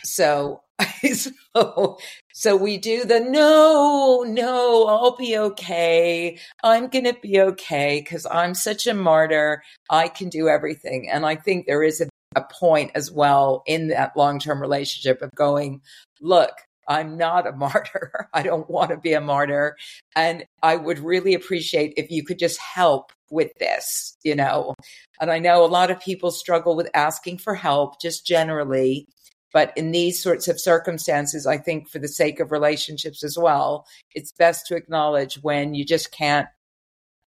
So 0.05 0.63
so, 1.15 1.99
so 2.33 2.57
we 2.57 2.77
do 2.79 3.05
the 3.05 3.21
no, 3.21 4.25
no, 4.27 4.87
I'll 4.87 5.17
be 5.17 5.37
okay. 5.39 6.39
I'm 6.63 6.89
going 6.89 7.05
to 7.05 7.17
be 7.21 7.41
okay 7.41 8.01
because 8.01 8.27
I'm 8.27 8.55
such 8.55 8.87
a 8.87 8.95
martyr. 8.95 9.63
I 9.91 10.09
can 10.09 10.29
do 10.29 10.49
everything. 10.49 11.09
And 11.11 11.25
I 11.25 11.37
think 11.37 11.67
there 11.67 11.83
is 11.83 12.01
a, 12.01 12.09
a 12.35 12.43
point 12.43 12.93
as 12.95 13.11
well 13.11 13.63
in 13.67 13.89
that 13.89 14.17
long 14.17 14.39
term 14.39 14.61
relationship 14.61 15.23
of 15.23 15.31
going, 15.35 15.81
look, 16.21 16.53
I'm 16.89 17.17
not 17.17 17.47
a 17.47 17.53
martyr. 17.57 18.29
I 18.33 18.43
don't 18.43 18.69
want 18.69 18.91
to 18.91 18.97
be 18.97 19.13
a 19.13 19.21
martyr. 19.21 19.77
And 20.15 20.45
I 20.63 20.77
would 20.77 20.99
really 20.99 21.35
appreciate 21.35 21.95
if 21.97 22.11
you 22.11 22.25
could 22.25 22.39
just 22.39 22.59
help 22.59 23.13
with 23.31 23.51
this, 23.59 24.17
you 24.23 24.35
know. 24.35 24.75
And 25.21 25.31
I 25.31 25.39
know 25.39 25.65
a 25.65 25.67
lot 25.67 25.91
of 25.91 26.01
people 26.01 26.31
struggle 26.31 26.77
with 26.77 26.91
asking 26.95 27.39
for 27.39 27.55
help 27.55 28.01
just 28.01 28.27
generally. 28.27 29.07
But 29.57 29.73
in 29.75 29.91
these 29.91 30.23
sorts 30.23 30.49
of 30.49 30.61
circumstances, 30.61 31.47
I 31.47 31.57
think 31.57 31.89
for 31.89 31.99
the 31.99 32.09
sake 32.09 32.41
of 32.41 32.53
relationships 32.53 33.25
as 33.25 33.39
well, 33.39 33.87
it's 34.15 34.31
best 34.31 34.67
to 34.67 34.77
acknowledge 34.77 35.37
when 35.37 35.73
you 35.73 35.83
just 35.83 36.13
can't 36.13 36.47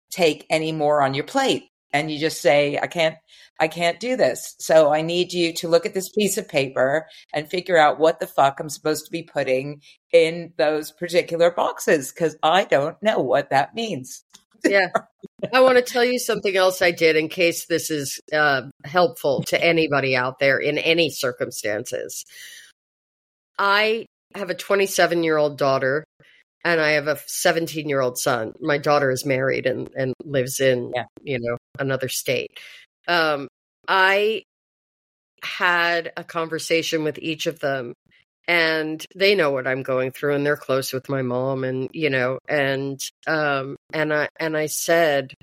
take 0.09 0.47
any 0.49 0.71
more 0.71 1.03
on 1.03 1.13
your 1.13 1.23
plate 1.23 1.65
and 1.93 2.09
you 2.09 2.17
just 2.17 2.41
say, 2.41 2.79
I 2.81 2.87
can't, 2.87 3.15
I 3.59 3.67
can't 3.67 3.99
do 3.99 4.15
this. 4.15 4.55
So 4.57 4.91
I 4.91 5.03
need 5.03 5.33
you 5.33 5.53
to 5.53 5.67
look 5.67 5.85
at 5.85 5.93
this 5.93 6.09
piece 6.09 6.39
of 6.39 6.49
paper 6.49 7.05
and 7.31 7.47
figure 7.47 7.77
out 7.77 7.99
what 7.99 8.19
the 8.19 8.25
fuck 8.25 8.59
I'm 8.59 8.69
supposed 8.69 9.05
to 9.05 9.11
be 9.11 9.21
putting 9.21 9.81
in 10.11 10.51
those 10.57 10.91
particular 10.91 11.51
boxes 11.51 12.11
because 12.11 12.37
I 12.41 12.63
don't 12.63 12.97
know 13.03 13.19
what 13.19 13.51
that 13.51 13.75
means. 13.75 14.23
Yeah. 14.65 14.89
I 15.53 15.61
want 15.61 15.77
to 15.77 15.83
tell 15.83 16.03
you 16.03 16.19
something 16.19 16.55
else 16.55 16.81
I 16.81 16.91
did 16.91 17.15
in 17.15 17.29
case 17.29 17.65
this 17.65 17.89
is 17.91 18.19
uh, 18.33 18.63
helpful 18.83 19.43
to 19.47 19.63
anybody 19.63 20.15
out 20.15 20.39
there 20.39 20.57
in 20.57 20.77
any 20.77 21.09
circumstances. 21.09 22.25
I 23.57 24.05
have 24.33 24.49
a 24.49 24.55
27 24.55 25.23
year 25.23 25.37
old 25.37 25.57
daughter 25.57 26.03
and 26.63 26.81
I 26.81 26.91
have 26.91 27.07
a 27.07 27.19
17 27.27 27.87
year 27.87 28.01
old 28.01 28.17
son. 28.17 28.53
My 28.59 28.77
daughter 28.77 29.11
is 29.11 29.25
married 29.25 29.65
and, 29.65 29.89
and 29.95 30.13
lives 30.23 30.59
in, 30.59 30.91
yeah. 30.95 31.05
you 31.23 31.39
know, 31.39 31.57
another 31.79 32.09
state. 32.09 32.51
Um, 33.07 33.47
I 33.87 34.43
had 35.43 36.11
a 36.17 36.23
conversation 36.23 37.03
with 37.03 37.19
each 37.19 37.45
of 37.45 37.59
them 37.59 37.93
and 38.47 39.05
they 39.15 39.35
know 39.35 39.51
what 39.51 39.67
I'm 39.67 39.83
going 39.83 40.11
through 40.11 40.35
and 40.35 40.45
they're 40.45 40.57
close 40.57 40.93
with 40.93 41.09
my 41.09 41.21
mom 41.21 41.63
and 41.63 41.89
you 41.93 42.09
know 42.09 42.39
and 42.47 42.99
um 43.27 43.75
and 43.93 44.13
I 44.13 44.29
and 44.39 44.55
I 44.55 44.67
said 44.67 45.33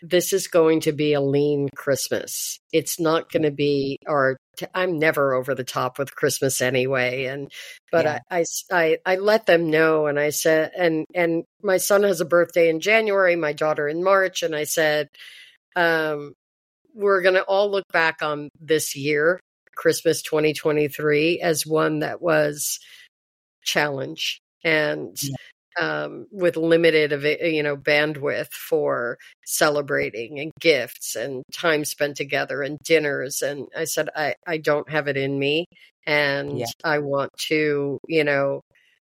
this 0.00 0.32
is 0.32 0.46
going 0.46 0.80
to 0.80 0.92
be 0.92 1.12
a 1.12 1.20
lean 1.20 1.68
Christmas. 1.74 2.60
It's 2.72 3.00
not 3.00 3.32
going 3.32 3.42
to 3.42 3.50
be 3.50 3.98
or 4.06 4.36
I'm 4.72 4.98
never 4.98 5.34
over 5.34 5.54
the 5.54 5.64
top 5.64 5.98
with 5.98 6.14
Christmas 6.14 6.60
anyway 6.60 7.24
and 7.24 7.50
but 7.90 8.04
yeah. 8.04 8.18
I, 8.30 8.38
I 8.38 8.44
I 8.72 8.98
I 9.04 9.16
let 9.16 9.46
them 9.46 9.70
know 9.70 10.06
and 10.06 10.18
I 10.18 10.30
said 10.30 10.72
and 10.76 11.04
and 11.14 11.44
my 11.62 11.78
son 11.78 12.04
has 12.04 12.20
a 12.20 12.24
birthday 12.24 12.68
in 12.68 12.80
January, 12.80 13.36
my 13.36 13.52
daughter 13.52 13.88
in 13.88 14.04
March 14.04 14.42
and 14.42 14.54
I 14.54 14.64
said 14.64 15.08
um 15.76 16.32
we're 16.94 17.22
going 17.22 17.34
to 17.34 17.44
all 17.44 17.70
look 17.70 17.84
back 17.92 18.22
on 18.22 18.48
this 18.60 18.96
year 18.96 19.40
Christmas 19.78 20.20
2023 20.22 21.40
as 21.40 21.66
one 21.66 22.00
that 22.00 22.20
was 22.20 22.78
challenge 23.62 24.40
and 24.64 25.16
yeah. 25.22 25.36
um, 25.80 26.26
with 26.32 26.56
limited 26.56 27.12
you 27.40 27.62
know 27.62 27.76
bandwidth 27.76 28.50
for 28.50 29.16
celebrating 29.46 30.40
and 30.40 30.50
gifts 30.60 31.14
and 31.14 31.44
time 31.54 31.84
spent 31.84 32.16
together 32.16 32.62
and 32.62 32.78
dinners 32.84 33.40
and 33.40 33.68
I 33.76 33.84
said 33.84 34.08
I 34.16 34.34
I 34.46 34.58
don't 34.58 34.90
have 34.90 35.06
it 35.06 35.16
in 35.16 35.38
me 35.38 35.66
and 36.06 36.58
yeah. 36.58 36.66
I 36.84 36.98
want 36.98 37.30
to 37.48 37.98
you 38.08 38.24
know 38.24 38.62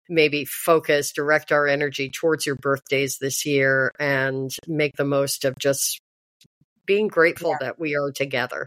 maybe 0.08 0.44
focus 0.44 1.12
direct 1.12 1.52
our 1.52 1.66
energy 1.66 2.10
towards 2.10 2.46
your 2.46 2.56
birthdays 2.56 3.18
this 3.18 3.44
year 3.46 3.92
and 3.98 4.50
make 4.66 4.96
the 4.96 5.04
most 5.04 5.44
of 5.44 5.54
just 5.60 6.00
being 6.86 7.08
grateful 7.08 7.50
yeah. 7.50 7.66
that 7.66 7.78
we 7.78 7.96
are 7.96 8.12
together 8.12 8.66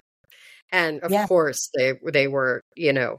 and 0.71 0.99
of 1.01 1.11
yeah. 1.11 1.27
course 1.27 1.69
they 1.75 1.93
they 2.11 2.27
were 2.27 2.63
you 2.75 2.93
know 2.93 3.17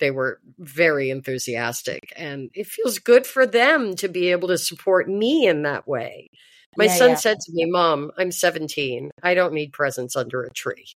they 0.00 0.10
were 0.10 0.40
very 0.58 1.10
enthusiastic 1.10 2.12
and 2.16 2.50
it 2.54 2.66
feels 2.66 2.98
good 2.98 3.26
for 3.26 3.46
them 3.46 3.94
to 3.94 4.08
be 4.08 4.30
able 4.30 4.48
to 4.48 4.58
support 4.58 5.08
me 5.08 5.46
in 5.46 5.62
that 5.62 5.86
way 5.86 6.28
my 6.76 6.86
yeah, 6.86 6.96
son 6.96 7.10
yeah. 7.10 7.16
said 7.16 7.38
to 7.40 7.52
me 7.52 7.64
mom 7.66 8.10
i'm 8.18 8.32
17 8.32 9.10
i 9.22 9.34
don't 9.34 9.54
need 9.54 9.72
presents 9.72 10.16
under 10.16 10.42
a 10.42 10.52
tree 10.52 10.92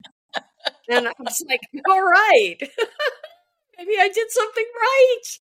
and 0.90 1.08
i 1.08 1.14
was 1.20 1.44
like 1.48 1.62
all 1.90 2.04
right 2.04 2.58
maybe 3.78 3.94
i 4.00 4.10
did 4.14 4.32
something 4.32 4.66
right 4.76 5.40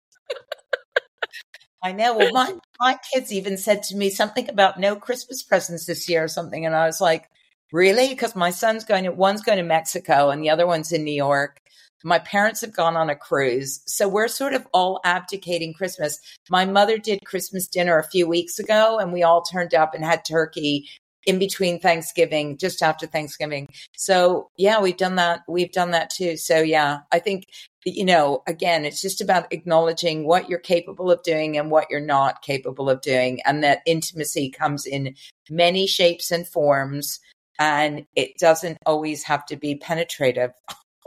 I 1.83 1.93
know. 1.93 2.15
Well, 2.17 2.31
my 2.31 2.53
my 2.79 2.99
kids 3.11 3.33
even 3.33 3.57
said 3.57 3.83
to 3.83 3.95
me 3.95 4.09
something 4.09 4.47
about 4.49 4.79
no 4.79 4.95
Christmas 4.95 5.41
presents 5.41 5.85
this 5.85 6.07
year 6.07 6.23
or 6.23 6.27
something, 6.27 6.65
and 6.65 6.75
I 6.75 6.85
was 6.85 7.01
like, 7.01 7.27
Really? 7.71 8.09
Because 8.09 8.35
my 8.35 8.49
son's 8.49 8.83
going 8.83 9.05
to, 9.05 9.11
one's 9.11 9.41
going 9.41 9.57
to 9.57 9.63
Mexico 9.63 10.29
and 10.29 10.43
the 10.43 10.49
other 10.49 10.67
one's 10.67 10.91
in 10.91 11.03
New 11.03 11.13
York. 11.13 11.59
My 12.03 12.19
parents 12.19 12.61
have 12.61 12.75
gone 12.75 12.97
on 12.97 13.09
a 13.09 13.15
cruise. 13.15 13.81
So 13.85 14.07
we're 14.07 14.27
sort 14.27 14.53
of 14.53 14.67
all 14.73 14.99
abdicating 15.03 15.73
Christmas. 15.73 16.19
My 16.49 16.65
mother 16.65 16.97
did 16.97 17.25
Christmas 17.25 17.67
dinner 17.67 17.97
a 17.97 18.09
few 18.09 18.27
weeks 18.27 18.59
ago 18.59 18.97
and 18.99 19.13
we 19.13 19.23
all 19.23 19.43
turned 19.43 19.73
up 19.73 19.93
and 19.93 20.03
had 20.03 20.25
turkey 20.25 20.89
in 21.25 21.37
between 21.37 21.79
Thanksgiving, 21.79 22.57
just 22.57 22.81
after 22.81 23.05
Thanksgiving. 23.05 23.69
So 23.95 24.49
yeah, 24.57 24.81
we've 24.81 24.97
done 24.97 25.15
that. 25.15 25.41
We've 25.47 25.71
done 25.71 25.91
that 25.91 26.09
too. 26.09 26.35
So 26.37 26.61
yeah, 26.61 27.01
I 27.11 27.19
think, 27.19 27.45
you 27.85 28.05
know, 28.05 28.41
again, 28.47 28.85
it's 28.85 29.01
just 29.01 29.21
about 29.21 29.51
acknowledging 29.53 30.25
what 30.25 30.49
you're 30.49 30.59
capable 30.59 31.11
of 31.11 31.21
doing 31.21 31.57
and 31.57 31.69
what 31.69 31.87
you're 31.91 31.99
not 31.99 32.41
capable 32.41 32.89
of 32.89 33.01
doing. 33.01 33.39
And 33.45 33.63
that 33.63 33.81
intimacy 33.85 34.49
comes 34.49 34.87
in 34.87 35.13
many 35.49 35.85
shapes 35.85 36.31
and 36.31 36.47
forms 36.47 37.19
and 37.61 38.07
it 38.15 38.39
doesn't 38.39 38.79
always 38.87 39.23
have 39.23 39.45
to 39.45 39.55
be 39.55 39.75
penetrative. 39.75 40.51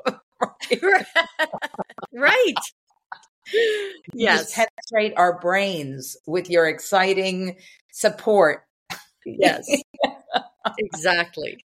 right. 2.12 2.55
yes. 4.14 4.55
penetrate 4.55 5.14
our 5.17 5.40
brains 5.40 6.17
with 6.29 6.49
your 6.49 6.69
exciting 6.69 7.57
support. 7.90 8.62
Yes. 9.27 9.67
exactly. 10.79 11.59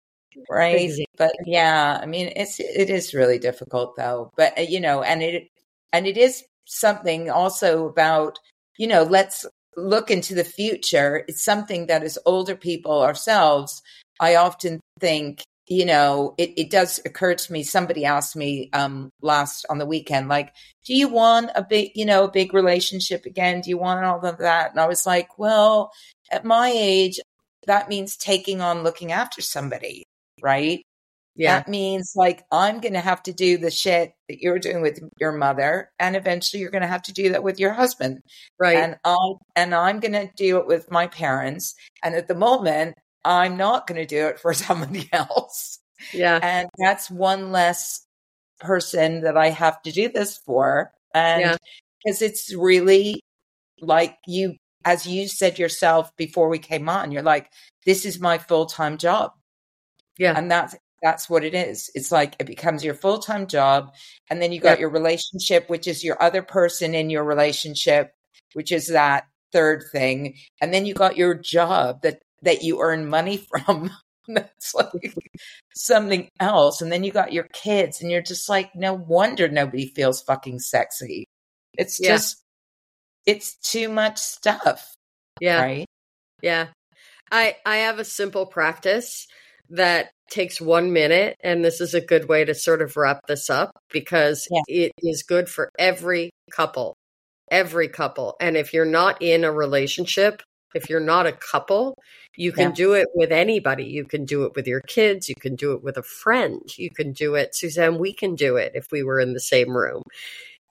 Right. 0.50 0.82
Exactly. 0.82 1.06
But 1.18 1.34
yeah, 1.46 2.00
I 2.02 2.08
mean, 2.08 2.34
it's, 2.36 2.60
it 2.60 2.90
is 2.90 3.14
really 3.14 3.38
difficult 3.38 3.96
though. 3.96 4.32
But, 4.36 4.58
uh, 4.58 4.62
you 4.64 4.80
know, 4.80 5.04
and 5.04 5.22
it, 5.22 5.50
and 5.94 6.08
it 6.08 6.18
is 6.18 6.44
something 6.66 7.30
also 7.30 7.88
about, 7.88 8.40
you 8.80 8.88
know, 8.88 9.04
let's 9.04 9.46
look 9.78 10.10
into 10.10 10.34
the 10.34 10.44
future. 10.44 11.26
It's 11.28 11.44
something 11.44 11.86
that 11.88 12.02
as 12.02 12.18
older 12.26 12.56
people 12.56 13.04
ourselves, 13.04 13.84
I 14.20 14.36
often 14.36 14.80
think 15.00 15.44
you 15.70 15.86
know, 15.86 16.34
it, 16.40 16.52
it 16.58 16.72
does 16.72 17.00
occur 17.06 17.36
to 17.36 17.54
me. 17.54 17.62
Somebody 17.62 18.04
asked 18.04 18.36
me 18.36 18.72
um, 18.74 19.12
last 19.22 19.68
on 19.70 19.78
the 19.78 19.86
weekend, 19.86 20.28
like, 20.28 20.52
do 20.84 20.96
you 20.96 21.08
want 21.08 21.52
a 21.56 21.64
big, 21.64 21.92
you 21.94 22.06
know, 22.06 22.24
a 22.24 22.32
big 22.32 22.56
relationship 22.56 23.26
again? 23.28 23.62
Do 23.62 23.70
you 23.70 23.78
want 23.78 24.04
all 24.04 24.26
of 24.26 24.40
that? 24.40 24.72
And 24.72 24.80
I 24.80 24.88
was 24.88 25.06
like, 25.06 25.38
well, 25.38 25.92
at 26.32 26.44
my 26.44 26.74
age, 26.74 27.20
that 27.68 27.88
means 27.88 28.18
taking 28.18 28.62
on 28.62 28.84
looking 28.84 29.12
after 29.12 29.42
somebody, 29.42 30.06
right? 30.42 30.82
Yeah. 31.36 31.60
That 31.60 31.70
means 31.70 32.14
like 32.16 32.44
I'm 32.52 32.80
going 32.80 32.96
to 32.96 33.00
have 33.00 33.22
to 33.24 33.32
do 33.32 33.58
the 33.58 33.72
shit 33.72 34.14
that 34.28 34.42
you're 34.42 34.60
doing 34.60 34.82
with 34.82 35.00
your 35.20 35.32
mother 35.32 35.92
and 36.00 36.16
eventually 36.16 36.62
you're 36.62 36.72
going 36.72 36.82
to 36.82 36.88
have 36.88 37.04
to 37.04 37.14
do 37.14 37.30
that 37.30 37.44
with 37.44 37.60
your 37.60 37.72
husband. 37.72 38.20
Right. 38.60 38.76
And 38.76 38.98
I 39.06 39.16
and 39.56 39.74
I'm 39.74 40.02
going 40.02 40.14
to 40.14 40.30
do 40.36 40.58
it 40.58 40.68
with 40.68 40.92
my 40.92 41.08
parents 41.08 41.76
and 42.04 42.16
at 42.16 42.28
the 42.28 42.36
moment 42.36 42.98
I'm 43.24 43.58
not 43.58 43.88
going 43.88 44.00
to 44.00 44.06
do 44.06 44.28
it 44.28 44.40
for 44.40 44.54
somebody 44.54 45.10
else. 45.12 45.80
Yeah. 46.14 46.40
And 46.42 46.70
that's 46.78 47.10
one 47.10 47.52
less 47.52 48.06
person 48.60 49.22
that 49.22 49.38
I 49.38 49.50
have 49.50 49.82
to 49.84 49.92
do 49.92 50.10
this 50.10 50.38
for. 50.38 50.92
And 51.14 51.58
because 52.04 52.22
yeah. 52.22 52.28
it's 52.28 52.54
really 52.54 53.22
like 53.82 54.18
you, 54.28 54.56
as 54.86 55.06
you 55.06 55.28
said 55.28 55.60
yourself 55.60 56.16
before 56.18 56.50
we 56.50 56.60
came 56.60 56.88
on, 56.90 57.12
you're 57.12 57.22
like, 57.22 57.50
this 57.86 58.06
is 58.06 58.20
my 58.20 58.38
full 58.38 58.66
time 58.66 58.98
job. 58.98 59.32
Yeah. 60.18 60.34
And 60.38 60.50
that's, 60.50 60.76
that's 61.02 61.30
what 61.30 61.44
it 61.44 61.54
is. 61.54 61.90
It's 61.96 62.12
like 62.12 62.36
it 62.40 62.48
becomes 62.48 62.84
your 62.84 62.94
full 62.94 63.20
time 63.20 63.48
job. 63.48 63.94
And 64.30 64.42
then 64.42 64.52
you 64.52 64.60
got 64.60 64.80
your 64.80 64.90
relationship, 64.90 65.70
which 65.70 65.88
is 65.88 66.04
your 66.04 66.22
other 66.22 66.42
person 66.42 66.94
in 66.94 67.10
your 67.10 67.24
relationship, 67.24 68.14
which 68.54 68.72
is 68.72 68.88
that 68.88 69.26
third 69.52 69.84
thing. 69.92 70.36
And 70.62 70.74
then 70.74 70.86
you 70.86 70.94
got 70.94 71.18
your 71.18 71.34
job 71.34 72.02
that 72.04 72.22
that 72.44 72.64
you 72.64 72.82
earn 72.82 73.10
money 73.10 73.38
from. 73.50 73.92
That's 74.28 74.76
like 74.76 75.16
something 75.76 76.30
else. 76.40 76.82
And 76.82 76.92
then 76.92 77.04
you 77.04 77.12
got 77.12 77.34
your 77.34 77.48
kids, 77.52 78.02
and 78.02 78.12
you're 78.12 78.22
just 78.22 78.48
like, 78.48 78.76
no 78.76 78.94
wonder 78.94 79.48
nobody 79.50 79.88
feels 79.88 80.22
fucking 80.22 80.60
sexy. 80.60 81.26
It's 81.78 82.00
yeah. 82.00 82.10
just, 82.10 82.44
it's 83.26 83.56
too 83.56 83.90
much 83.90 84.20
stuff. 84.20 84.94
Yeah. 85.42 85.62
Right. 85.62 85.86
Yeah. 86.42 86.68
I 87.32 87.56
I 87.66 87.78
have 87.78 88.00
a 88.00 88.06
simple 88.06 88.46
practice 88.46 89.28
that 89.70 90.12
takes 90.30 90.60
one 90.60 90.94
minute, 90.94 91.36
and 91.44 91.64
this 91.64 91.82
is 91.82 91.94
a 91.94 92.02
good 92.02 92.28
way 92.28 92.46
to 92.46 92.54
sort 92.54 92.82
of 92.82 92.98
wrap 92.98 93.22
this 93.28 93.50
up 93.50 93.72
because 93.92 94.48
yeah. 94.50 94.62
it 94.68 94.92
is 95.00 95.24
good 95.24 95.50
for 95.50 95.70
every 95.78 96.32
couple. 96.52 96.96
Every 97.52 97.88
couple. 97.88 98.36
And 98.40 98.56
if 98.56 98.74
you're 98.74 98.86
not 98.86 99.22
in 99.22 99.44
a 99.44 99.52
relationship, 99.52 100.42
if 100.76 100.90
you're 100.90 101.00
not 101.00 101.28
a 101.28 101.32
couple, 101.32 101.98
you 102.36 102.52
can 102.52 102.70
yeah. 102.70 102.76
do 102.76 102.94
it 102.94 103.08
with 103.14 103.32
anybody. 103.32 103.86
You 103.86 104.06
can 104.06 104.26
do 104.26 104.44
it 104.44 104.54
with 104.56 104.68
your 104.68 104.82
kids. 104.82 105.28
You 105.28 105.36
can 105.36 105.56
do 105.56 105.74
it 105.74 105.84
with 105.84 105.98
a 105.98 106.04
friend. 106.04 106.62
You 106.78 106.90
can 106.90 107.12
do 107.12 107.36
it, 107.36 107.56
Suzanne. 107.56 107.98
We 107.98 108.14
can 108.14 108.36
do 108.36 108.58
it 108.58 108.74
if 108.76 108.88
we 108.92 109.04
were 109.04 109.20
in 109.20 109.34
the 109.34 109.40
same 109.40 109.76
room. 109.76 110.04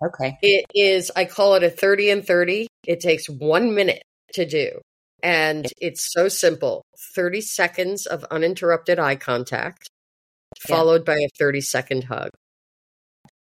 Okay. 0.04 0.38
It 0.42 0.66
is, 0.74 1.10
I 1.16 1.24
call 1.24 1.54
it 1.54 1.62
a 1.62 1.70
30 1.70 2.10
and 2.10 2.26
30. 2.26 2.68
It 2.86 3.00
takes 3.00 3.28
one 3.28 3.74
minute 3.74 4.02
to 4.34 4.46
do. 4.46 4.80
And 5.22 5.66
it's 5.80 6.12
so 6.12 6.28
simple 6.28 6.84
30 7.14 7.40
seconds 7.40 8.06
of 8.06 8.24
uninterrupted 8.30 9.00
eye 9.00 9.16
contact, 9.16 9.88
followed 10.68 11.02
yeah. 11.06 11.14
by 11.14 11.18
a 11.18 11.28
30 11.38 11.60
second 11.60 12.04
hug. 12.04 12.30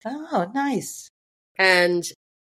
Oh, 0.05 0.49
nice. 0.53 1.09
And 1.59 2.03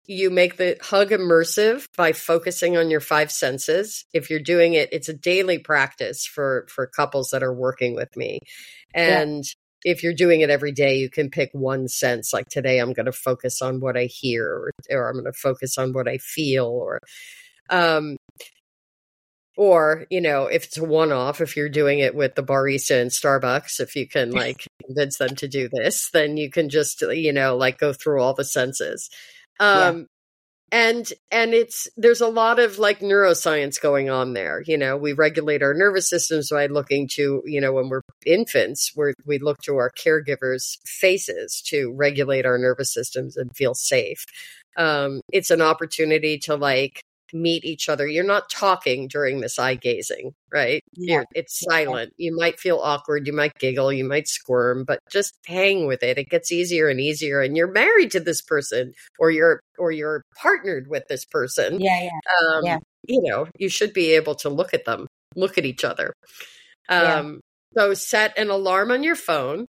you 0.09 0.31
make 0.31 0.57
the 0.57 0.75
hug 0.81 1.11
immersive 1.11 1.85
by 1.95 2.13
focusing 2.13 2.75
on 2.75 2.89
your 2.89 2.99
five 2.99 3.31
senses. 3.31 4.05
If 4.11 4.29
you're 4.31 4.39
doing 4.39 4.73
it 4.73 4.89
it's 4.91 5.07
a 5.07 5.13
daily 5.13 5.59
practice 5.59 6.25
for 6.25 6.65
for 6.67 6.87
couples 6.87 7.29
that 7.29 7.43
are 7.43 7.53
working 7.53 7.93
with 7.95 8.17
me. 8.17 8.39
And 8.95 9.43
yeah. 9.85 9.91
if 9.91 10.01
you're 10.01 10.15
doing 10.15 10.41
it 10.41 10.49
every 10.49 10.71
day 10.71 10.97
you 10.97 11.11
can 11.11 11.29
pick 11.29 11.51
one 11.53 11.87
sense 11.87 12.33
like 12.33 12.47
today 12.49 12.79
i'm 12.79 12.91
going 12.91 13.05
to 13.05 13.11
focus 13.11 13.61
on 13.61 13.79
what 13.79 13.95
i 13.95 14.05
hear 14.05 14.45
or, 14.45 14.71
or 14.89 15.07
i'm 15.07 15.13
going 15.13 15.25
to 15.25 15.31
focus 15.31 15.77
on 15.77 15.93
what 15.93 16.07
i 16.07 16.17
feel 16.17 16.65
or 16.65 16.99
um 17.69 18.17
or 19.55 20.05
you 20.09 20.21
know 20.21 20.47
if 20.47 20.65
it's 20.65 20.77
a 20.77 20.83
one-off 20.83 21.39
if 21.39 21.55
you're 21.55 21.69
doing 21.69 21.99
it 21.99 22.15
with 22.15 22.33
the 22.35 22.43
barista 22.43 22.99
in 22.99 23.07
starbucks 23.09 23.79
if 23.79 23.95
you 23.95 24.07
can 24.07 24.31
like 24.43 24.65
convince 24.85 25.17
them 25.17 25.35
to 25.35 25.47
do 25.47 25.69
this 25.71 26.09
then 26.11 26.35
you 26.35 26.49
can 26.49 26.67
just 26.67 27.01
you 27.01 27.31
know 27.31 27.55
like 27.55 27.77
go 27.77 27.93
through 27.93 28.21
all 28.21 28.33
the 28.33 28.43
senses 28.43 29.09
um, 29.59 30.07
yeah. 30.71 30.89
and 30.89 31.13
and 31.31 31.53
it's 31.53 31.87
there's 31.97 32.21
a 32.21 32.27
lot 32.27 32.59
of 32.59 32.79
like 32.79 32.99
neuroscience 32.99 33.81
going 33.81 34.09
on 34.09 34.33
there 34.33 34.63
you 34.65 34.77
know 34.77 34.97
we 34.97 35.13
regulate 35.13 35.63
our 35.63 35.73
nervous 35.73 36.09
systems 36.09 36.49
by 36.49 36.67
looking 36.67 37.07
to 37.07 37.41
you 37.45 37.59
know 37.59 37.73
when 37.73 37.89
we're 37.89 38.01
infants 38.25 38.91
we 38.95 39.13
we 39.25 39.39
look 39.39 39.57
to 39.59 39.75
our 39.77 39.91
caregivers 39.91 40.77
faces 40.85 41.61
to 41.65 41.93
regulate 41.95 42.45
our 42.45 42.57
nervous 42.57 42.93
systems 42.93 43.35
and 43.37 43.55
feel 43.55 43.73
safe 43.73 44.25
um, 44.77 45.21
it's 45.33 45.49
an 45.49 45.61
opportunity 45.61 46.37
to 46.37 46.55
like 46.55 47.03
meet 47.33 47.63
each 47.65 47.89
other. 47.89 48.07
You're 48.07 48.23
not 48.23 48.49
talking 48.49 49.07
during 49.07 49.39
this 49.39 49.59
eye 49.59 49.75
gazing, 49.75 50.33
right? 50.51 50.81
Yeah. 50.95 51.23
it's 51.35 51.59
silent. 51.59 52.13
You 52.17 52.35
might 52.35 52.59
feel 52.59 52.79
awkward, 52.79 53.27
you 53.27 53.33
might 53.33 53.57
giggle, 53.59 53.91
you 53.93 54.03
might 54.03 54.27
squirm, 54.27 54.83
but 54.85 54.99
just 55.09 55.35
hang 55.45 55.87
with 55.87 56.03
it. 56.03 56.17
It 56.17 56.29
gets 56.29 56.51
easier 56.51 56.87
and 56.89 56.99
easier 56.99 57.41
and 57.41 57.55
you're 57.55 57.71
married 57.71 58.11
to 58.11 58.19
this 58.19 58.41
person 58.41 58.93
or 59.17 59.31
you're 59.31 59.61
or 59.77 59.91
you're 59.91 60.23
partnered 60.35 60.87
with 60.87 61.07
this 61.07 61.25
person. 61.25 61.79
Yeah, 61.79 62.03
yeah. 62.03 62.47
Um, 62.47 62.65
yeah. 62.65 62.79
you 63.07 63.21
know, 63.21 63.47
you 63.57 63.69
should 63.69 63.93
be 63.93 64.11
able 64.13 64.35
to 64.35 64.49
look 64.49 64.73
at 64.73 64.85
them, 64.85 65.07
look 65.35 65.57
at 65.57 65.65
each 65.65 65.83
other. 65.83 66.13
Um 66.89 67.41
yeah. 67.75 67.81
so 67.81 67.93
set 67.93 68.37
an 68.37 68.49
alarm 68.49 68.91
on 68.91 69.03
your 69.03 69.15
phone 69.15 69.65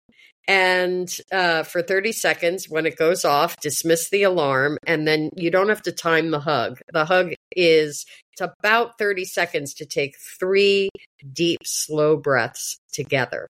and 0.50 1.16
uh, 1.30 1.62
for 1.62 1.80
30 1.80 2.10
seconds 2.10 2.68
when 2.68 2.84
it 2.84 2.96
goes 2.96 3.24
off 3.24 3.56
dismiss 3.60 4.10
the 4.10 4.24
alarm 4.24 4.78
and 4.84 5.06
then 5.06 5.30
you 5.36 5.48
don't 5.48 5.68
have 5.68 5.82
to 5.82 5.92
time 5.92 6.32
the 6.32 6.40
hug. 6.40 6.80
The 6.92 7.04
hug 7.04 7.34
is 7.54 8.04
it's 8.32 8.40
about 8.40 8.98
30 8.98 9.24
seconds 9.26 9.74
to 9.74 9.86
take 9.86 10.16
three 10.40 10.90
deep 11.32 11.60
slow 11.64 12.16
breaths 12.16 12.80
together. 12.92 13.46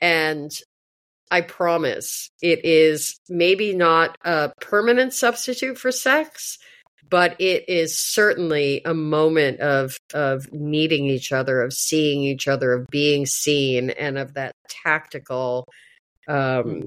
And 0.00 0.50
i 1.30 1.40
promise 1.42 2.30
it 2.40 2.64
is 2.64 3.18
maybe 3.28 3.74
not 3.74 4.16
a 4.24 4.50
permanent 4.60 5.12
substitute 5.12 5.76
for 5.78 5.92
sex 5.92 6.58
but 7.12 7.38
it 7.38 7.68
is 7.68 8.00
certainly 8.00 8.80
a 8.86 8.94
moment 8.94 9.60
of 9.60 9.98
of 10.14 10.50
meeting 10.50 11.04
each 11.04 11.30
other, 11.30 11.60
of 11.60 11.74
seeing 11.74 12.22
each 12.22 12.48
other, 12.48 12.72
of 12.72 12.86
being 12.86 13.26
seen, 13.26 13.90
and 13.90 14.16
of 14.16 14.32
that 14.32 14.54
tactical 14.82 15.66
um, 16.26 16.86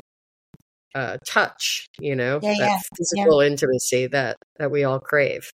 uh, 0.96 1.18
touch. 1.28 1.86
You 2.00 2.16
know, 2.16 2.40
yeah, 2.42 2.56
that 2.58 2.58
yeah. 2.58 2.80
physical 2.98 3.44
yeah. 3.44 3.50
intimacy 3.52 4.08
that 4.08 4.38
that 4.58 4.72
we 4.72 4.84
all 4.84 5.00
crave. 5.00 5.52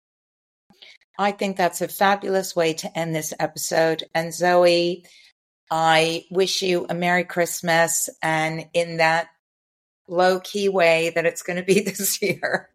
I 1.16 1.30
think 1.30 1.56
that's 1.56 1.80
a 1.80 1.86
fabulous 1.86 2.56
way 2.56 2.72
to 2.74 2.98
end 2.98 3.14
this 3.14 3.32
episode. 3.38 4.02
And 4.16 4.34
Zoe, 4.34 5.04
I 5.70 6.24
wish 6.28 6.60
you 6.62 6.86
a 6.90 6.94
Merry 6.94 7.24
Christmas 7.24 8.10
and 8.20 8.66
in 8.74 8.96
that 8.96 9.28
low 10.08 10.40
key 10.40 10.68
way 10.68 11.12
that 11.14 11.24
it's 11.24 11.42
going 11.42 11.56
to 11.56 11.62
be 11.62 11.80
this 11.84 12.20
year. 12.20 12.68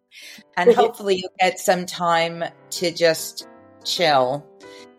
And 0.56 0.74
hopefully 0.74 1.16
you'll 1.16 1.32
get 1.40 1.58
some 1.58 1.86
time 1.86 2.44
to 2.70 2.90
just 2.90 3.48
chill 3.84 4.46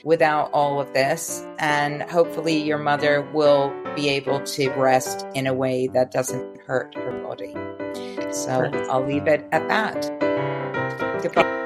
without 0.03 0.51
all 0.51 0.81
of 0.81 0.93
this. 0.93 1.45
And 1.59 2.03
hopefully 2.03 2.61
your 2.61 2.77
mother 2.77 3.21
will 3.33 3.73
be 3.95 4.09
able 4.09 4.41
to 4.41 4.69
rest 4.71 5.25
in 5.33 5.47
a 5.47 5.53
way 5.53 5.87
that 5.87 6.11
doesn't 6.11 6.61
hurt 6.61 6.95
her 6.95 7.21
body. 7.23 7.53
So 8.31 8.69
I'll 8.89 9.05
leave 9.05 9.27
it 9.27 9.45
at 9.51 9.67
that. 9.69 11.21
Goodbye. 11.21 11.62